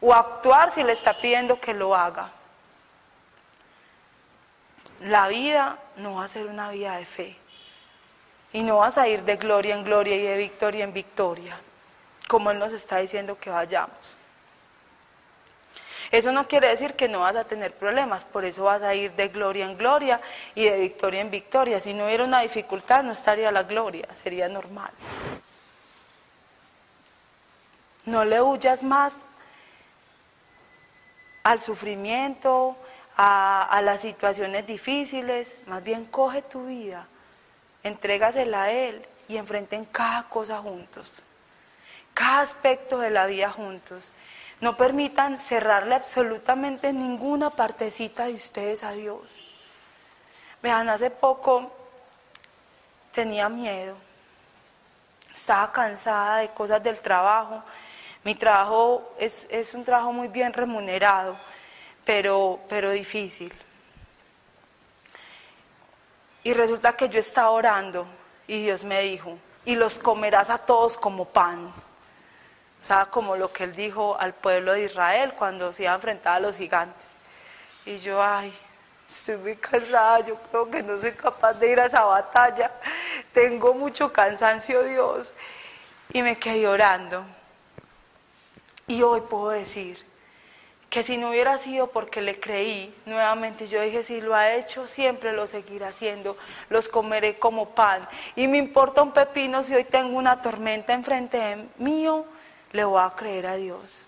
[0.00, 2.30] o actuar si le está pidiendo que lo haga.
[5.00, 7.36] La vida no va a ser una vida de fe.
[8.52, 11.58] Y no vas a ir de gloria en gloria y de victoria en victoria,
[12.28, 14.16] como Él nos está diciendo que vayamos.
[16.14, 19.10] Eso no quiere decir que no vas a tener problemas, por eso vas a ir
[19.14, 20.20] de gloria en gloria
[20.54, 21.80] y de victoria en victoria.
[21.80, 24.92] Si no hubiera una dificultad, no estaría la gloria, sería normal.
[28.04, 29.24] No le huyas más
[31.42, 32.76] al sufrimiento,
[33.16, 37.08] a, las situaciones difíciles, más bien coge tu vida,
[37.82, 41.22] entrégasela a Él y enfrenten cada cosa juntos,
[42.14, 44.12] cada aspecto de la vida juntos.
[44.64, 49.44] No permitan cerrarle absolutamente ninguna partecita de ustedes a Dios.
[50.62, 51.70] Vean, hace poco
[53.12, 53.94] tenía miedo,
[55.34, 57.62] estaba cansada de cosas del trabajo,
[58.22, 61.36] Mi trabajo es, es un trabajo muy bien remunerado,
[62.02, 63.52] pero, pero difícil.
[66.42, 68.06] Y resulta que yo estaba orando
[68.46, 69.36] y Dios me dijo,
[69.66, 71.70] y los comerás a todos como pan.
[72.84, 75.94] O sea, como lo que él dijo al pueblo de Israel cuando se iba a
[75.94, 77.16] enfrentar a los gigantes.
[77.86, 78.52] Y yo, ay,
[79.08, 82.70] estoy muy cansada, yo creo que no soy capaz de ir a esa batalla.
[83.32, 85.34] Tengo mucho cansancio, Dios.
[86.12, 87.24] Y me quedé orando.
[88.86, 90.04] Y hoy puedo decir
[90.90, 94.86] que si no hubiera sido porque le creí, nuevamente yo dije, si lo ha hecho,
[94.86, 96.36] siempre lo seguirá haciendo,
[96.68, 98.06] los comeré como pan.
[98.36, 102.26] Y me importa un pepino si hoy tengo una tormenta enfrente de mío,
[102.74, 104.02] le voy a creer a Dios.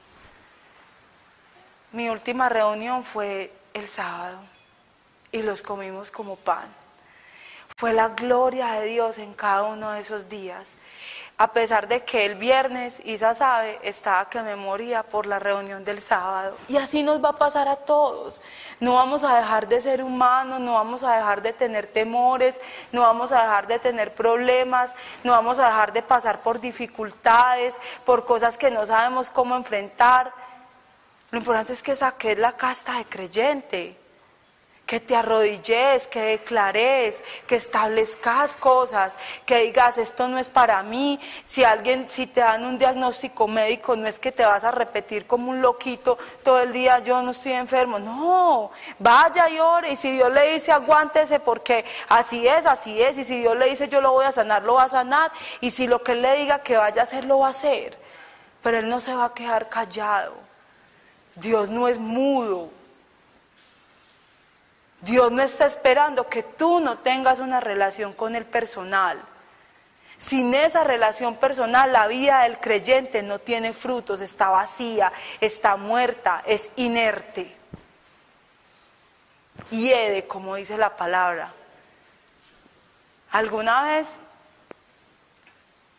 [1.92, 4.40] Mi última reunión fue el sábado
[5.30, 6.68] y los comimos como pan.
[7.76, 10.70] Fue la gloria de Dios en cada uno de esos días
[11.38, 15.84] a pesar de que el viernes, Isa sabe, estaba que me moría por la reunión
[15.84, 16.56] del sábado.
[16.66, 18.40] Y así nos va a pasar a todos.
[18.80, 22.58] No vamos a dejar de ser humanos, no vamos a dejar de tener temores,
[22.90, 27.78] no vamos a dejar de tener problemas, no vamos a dejar de pasar por dificultades,
[28.06, 30.32] por cosas que no sabemos cómo enfrentar.
[31.30, 34.05] Lo importante es que saques la casta de creyente
[34.86, 41.18] que te arrodilles, que declares, que establezcas cosas, que digas esto no es para mí.
[41.44, 45.26] Si alguien, si te dan un diagnóstico médico, no es que te vas a repetir
[45.26, 47.98] como un loquito todo el día, yo no estoy enfermo.
[47.98, 48.70] No,
[49.00, 49.90] vaya y ore.
[49.90, 53.18] Y si Dios le dice aguántese porque así es, así es.
[53.18, 55.32] Y si Dios le dice yo lo voy a sanar, lo va a sanar.
[55.60, 57.98] Y si lo que Él le diga que vaya a hacer, lo va a hacer.
[58.62, 60.34] Pero Él no se va a quedar callado.
[61.34, 62.75] Dios no es mudo.
[65.06, 69.16] Dios no está esperando que tú no tengas una relación con el personal.
[70.18, 76.42] Sin esa relación personal, la vida del creyente no tiene frutos, está vacía, está muerta,
[76.44, 77.54] es inerte.
[79.70, 81.52] Hiede, como dice la palabra.
[83.30, 84.08] Alguna vez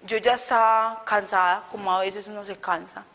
[0.03, 3.05] yo ya estaba cansada, como a veces uno se cansa,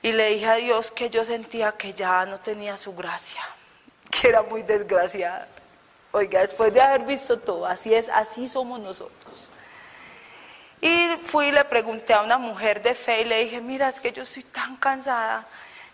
[0.00, 3.42] y le dije a Dios que yo sentía que ya no tenía su gracia
[4.20, 5.46] que era muy desgraciada.
[6.12, 9.50] Oiga, después de haber visto todo, así es, así somos nosotros.
[10.80, 14.00] Y fui y le pregunté a una mujer de fe y le dije, mira, es
[14.00, 15.46] que yo estoy tan cansada.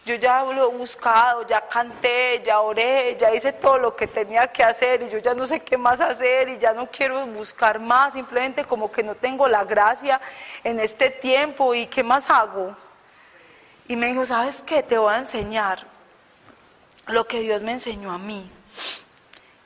[0.04, 4.48] Yo ya lo he buscado, ya canté, ya oré, ya hice todo lo que tenía
[4.48, 7.78] que hacer y yo ya no sé qué más hacer y ya no quiero buscar
[7.78, 10.20] más, simplemente como que no tengo la gracia
[10.64, 12.74] en este tiempo y qué más hago.
[13.86, 14.82] Y me dijo, ¿sabes qué?
[14.82, 15.91] Te voy a enseñar
[17.06, 18.50] lo que Dios me enseñó a mí.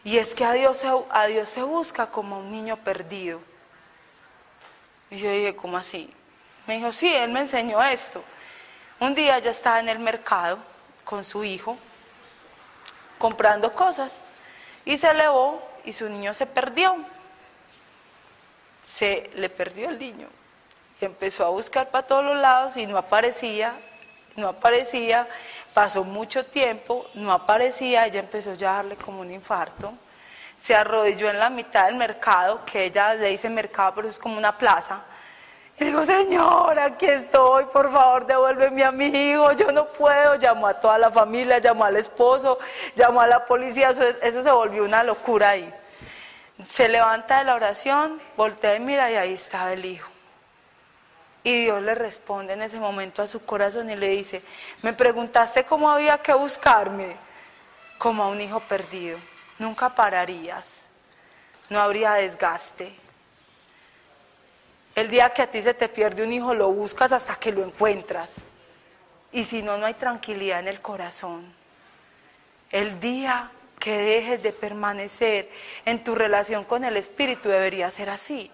[0.04, 3.40] Y es que a Dios, a Dios se busca como un niño perdido.
[5.10, 6.12] Y yo dije, ¿cómo así?
[6.66, 8.22] Me dijo, sí, Él me enseñó esto.
[8.98, 10.58] Un día ya estaba en el mercado
[11.04, 11.76] con su hijo,
[13.18, 14.20] comprando cosas,
[14.84, 16.96] y se elevó y su niño se perdió.
[18.84, 20.28] Se le perdió el niño.
[21.00, 23.74] Y empezó a buscar para todos los lados y no aparecía,
[24.36, 25.26] no aparecía.
[25.74, 29.92] Pasó mucho tiempo, no aparecía, ella empezó ya a darle como un infarto.
[30.62, 34.38] Se arrodilló en la mitad del mercado, que ella le dice mercado, pero es como
[34.38, 35.02] una plaza.
[35.78, 40.36] Y dijo, señora, aquí estoy, por favor, devuélveme a mi hijo, yo no puedo.
[40.36, 42.58] Llamó a toda la familia, llamó al esposo,
[42.96, 45.70] llamó a la policía, eso, eso se volvió una locura ahí.
[46.64, 50.15] Se levanta de la oración, voltea y mira, y ahí estaba el hijo.
[51.46, 54.42] Y Dios le responde en ese momento a su corazón y le dice,
[54.82, 57.16] me preguntaste cómo había que buscarme,
[57.98, 59.16] como a un hijo perdido.
[59.60, 60.88] Nunca pararías,
[61.70, 62.92] no habría desgaste.
[64.96, 67.62] El día que a ti se te pierde un hijo lo buscas hasta que lo
[67.62, 68.32] encuentras.
[69.30, 71.54] Y si no, no hay tranquilidad en el corazón.
[72.72, 75.48] El día que dejes de permanecer
[75.84, 78.50] en tu relación con el Espíritu debería ser así.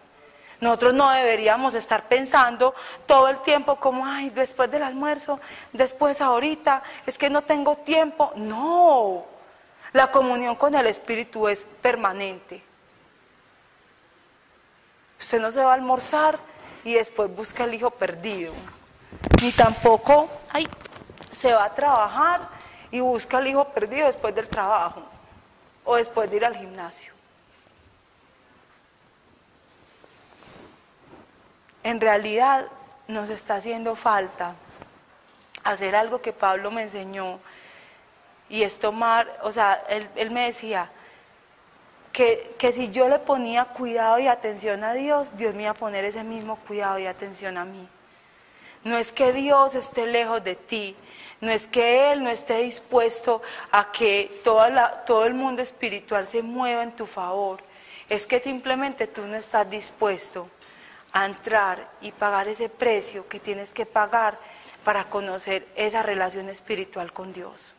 [0.62, 2.72] Nosotros no deberíamos estar pensando
[3.05, 5.40] todo el tiempo como, ay, después del almuerzo,
[5.72, 8.32] después ahorita, es que no tengo tiempo.
[8.36, 9.24] No,
[9.93, 12.62] la comunión con el Espíritu es permanente.
[15.18, 16.39] Usted no se va a almorzar
[16.84, 18.52] y después busca el hijo perdido.
[19.43, 20.68] Ni tampoco, ay,
[21.28, 22.48] se va a trabajar
[22.93, 25.02] y busca el hijo perdido después del trabajo
[25.84, 27.11] o después de ir al gimnasio.
[31.82, 32.66] En realidad
[33.09, 34.54] nos está haciendo falta
[35.64, 37.38] hacer algo que Pablo me enseñó
[38.48, 40.90] y es tomar, o sea, él, me decía
[42.12, 45.74] que, que, si yo le ponía cuidado y atención a Dios, Dios me iba a
[45.74, 47.88] poner ese mismo cuidado y atención a mí.
[48.84, 50.96] No es que Dios esté lejos de ti,
[51.40, 53.40] no es que Él no esté dispuesto
[53.70, 57.60] a que toda todo el mundo espiritual se mueva en tu favor,
[58.09, 60.48] es que simplemente tú no estás dispuesto
[61.12, 64.39] a entrar y pagar ese precio que tienes que pagar
[64.84, 67.72] para conocer esa relación espiritual con Dios.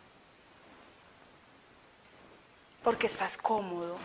[2.84, 3.98] Porque estás cómodo.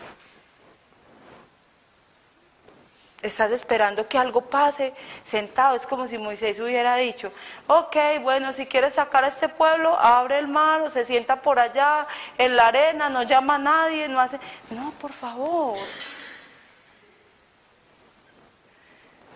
[3.21, 4.93] Estás esperando que algo pase
[5.23, 5.75] sentado.
[5.75, 7.33] Es como si Moisés hubiera dicho,
[7.67, 12.07] ok, bueno, si quieres sacar a este pueblo, abre el mar se sienta por allá
[12.37, 14.39] en la arena, no llama a nadie, no hace...
[14.69, 15.77] No, por favor.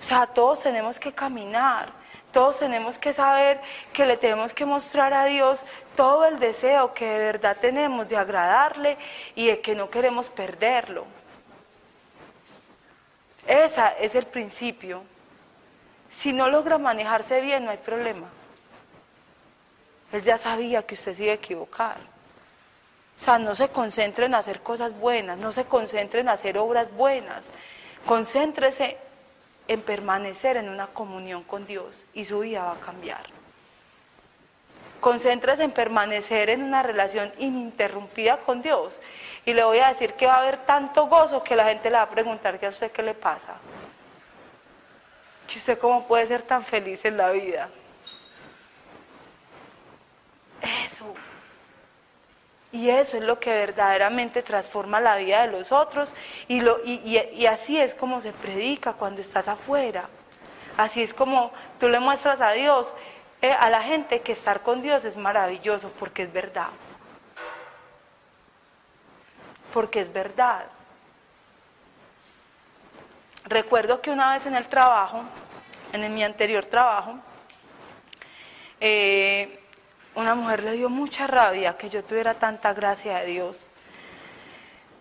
[0.04, 1.88] O sea, todos tenemos que caminar,
[2.34, 3.62] todos tenemos que saber
[3.94, 5.66] que le tenemos que mostrar a Dios
[5.96, 8.98] todo el deseo que de verdad tenemos de agradarle
[9.34, 11.06] y de que no queremos perderlo.
[13.48, 15.04] Ese es el principio.
[16.12, 18.28] Si no logra manejarse bien, no hay problema.
[20.12, 21.96] Él ya sabía que usted se iba a equivocar.
[23.16, 26.94] O sea, no se concentre en hacer cosas buenas, no se concentre en hacer obras
[26.94, 27.46] buenas.
[28.06, 28.98] Concéntrese
[29.68, 33.26] en permanecer en una comunión con Dios y su vida va a cambiar.
[35.00, 39.02] Concéntrese en permanecer en una relación ininterrumpida con Dios.
[39.46, 41.98] Y le voy a decir que va a haber tanto gozo que la gente le
[41.98, 43.56] va a preguntar que a usted qué le pasa.
[45.46, 47.70] Que usted cómo puede ser tan feliz en la vida.
[50.86, 51.14] Eso.
[52.74, 56.12] Y eso es lo que verdaderamente transforma la vida de los otros
[56.48, 60.10] y, así es como se predica cuando estás afuera.
[60.76, 62.96] Así es como tú le muestras a Dios,
[63.44, 66.70] eh, a la gente que estar con Dios es maravilloso porque es verdad.
[69.72, 70.66] Porque es verdad.
[73.46, 75.22] Recuerdo que una vez en el trabajo,
[75.92, 77.20] en mi anterior trabajo,
[78.80, 79.63] eh,
[80.16, 83.66] una mujer le dio mucha rabia que yo tuviera tanta gracia de Dios.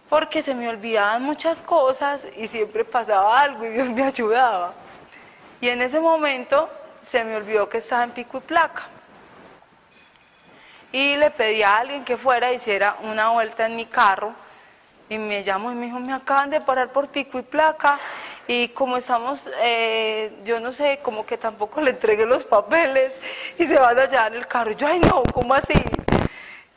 [0.09, 4.75] Porque se me olvidaban muchas cosas y siempre pasaba algo y Dios me ayudaba.
[5.61, 6.69] Y en ese momento
[7.03, 8.83] se me olvidó que estaba en pico y placa.
[10.93, 14.35] Y le pedí a alguien que fuera hiciera una vuelta en mi carro.
[15.09, 17.99] Y me llamó y me dijo, me acaban de parar por pico y placa
[18.49, 23.13] y como estamos, eh, yo no sé, como que tampoco le entregué los papeles
[23.59, 24.73] y se van a llevar el carro.
[24.73, 25.75] Y yo, ay no, ¿cómo así?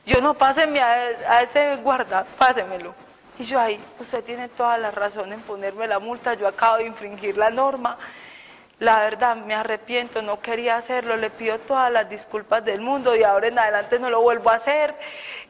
[0.06, 2.94] Yo no, pásenme a, ese guarda, pásemelo.
[3.40, 6.86] Y yo, ay, usted tiene toda la razón en ponerme la multa, yo acabo de
[6.86, 7.98] infringir la norma.
[8.80, 13.24] La verdad, me arrepiento, no quería hacerlo, le pido todas las disculpas del mundo y
[13.24, 14.94] ahora en adelante no lo vuelvo a hacer.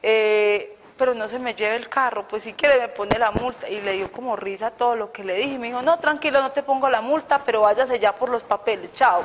[0.02, 3.70] Eh, pero no se me lleve el carro, pues si quiere me pone la multa.
[3.70, 5.60] Y le dio como risa todo lo que le dije.
[5.60, 8.94] Me dijo, no, tranquilo, no te pongo la multa, pero váyase ya por los papeles,
[8.94, 9.24] chao.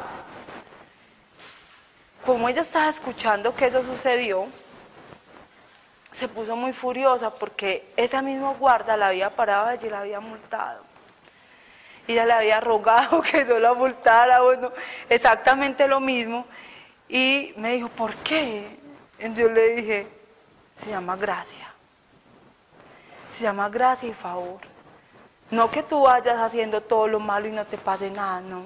[2.24, 4.46] Como ella estaba escuchando que eso sucedió,
[6.12, 10.82] se puso muy furiosa porque esa misma guarda la había parado y la había multado.
[12.06, 14.72] Y ella le había rogado que no la multara, bueno,
[15.08, 16.46] exactamente lo mismo.
[17.08, 18.66] Y me dijo, ¿por qué?
[19.20, 20.19] Y yo le dije,
[20.80, 21.72] se llama gracia.
[23.30, 24.60] Se llama gracia y favor.
[25.50, 28.62] No que tú vayas haciendo todo lo malo y no te pase nada, no.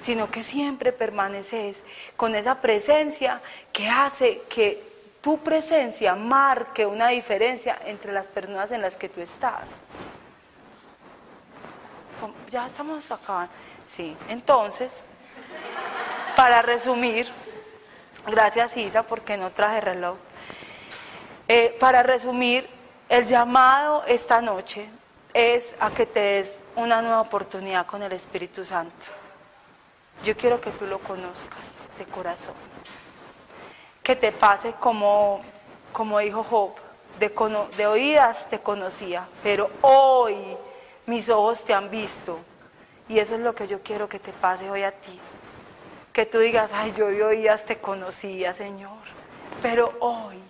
[0.00, 1.82] Sino que siempre permaneces
[2.16, 3.40] con esa presencia
[3.72, 4.88] que hace que
[5.20, 9.68] tu presencia marque una diferencia entre las personas en las que tú estás.
[12.48, 13.48] Ya estamos acá.
[13.86, 14.90] Sí, entonces,
[16.36, 17.28] para resumir,
[18.26, 20.16] gracias Isa porque no traje reloj.
[21.52, 22.64] Eh, para resumir,
[23.08, 24.88] el llamado esta noche
[25.34, 29.08] es a que te des una nueva oportunidad con el Espíritu Santo.
[30.22, 32.54] Yo quiero que tú lo conozcas de corazón.
[34.00, 35.40] Que te pase como,
[35.92, 36.70] como dijo Job,
[37.18, 37.30] de,
[37.76, 40.36] de oídas te conocía, pero hoy
[41.06, 42.38] mis ojos te han visto.
[43.08, 45.18] Y eso es lo que yo quiero que te pase hoy a ti.
[46.12, 49.00] Que tú digas, ay, yo de oídas te conocía, Señor,
[49.60, 50.49] pero hoy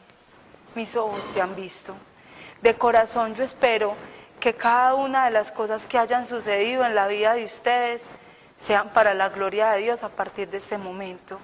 [0.74, 1.94] mis ojos te han visto.
[2.62, 3.94] De corazón yo espero
[4.38, 8.06] que cada una de las cosas que hayan sucedido en la vida de ustedes
[8.56, 11.38] sean para la gloria de Dios a partir de este momento.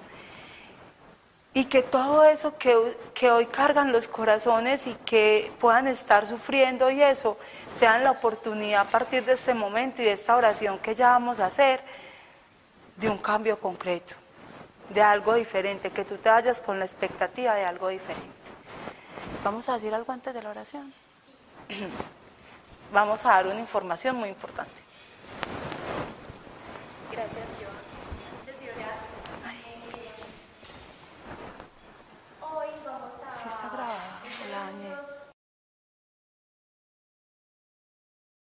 [1.53, 2.75] Y que todo eso que,
[3.15, 7.37] que, hoy cargan los corazones y que puedan estar sufriendo y eso,
[7.75, 11.39] sean la oportunidad a partir de este momento y de esta oración que ya vamos
[11.39, 11.81] a hacer,
[12.95, 14.13] de un cambio concreto,
[14.89, 18.36] de algo diferente, que tú te vayas con la expectativa de algo diferente.
[19.43, 20.91] Vamos a decir algo antes de la oración.
[21.69, 21.87] Sí.
[22.91, 24.81] Vamos a dar una información muy importante.
[27.11, 27.67] Gracias, yo.
[28.39, 28.97] Antes de orar,
[29.53, 29.81] eh,
[32.41, 33.31] hoy vamos a.
[33.31, 35.16] Sí, está grabada.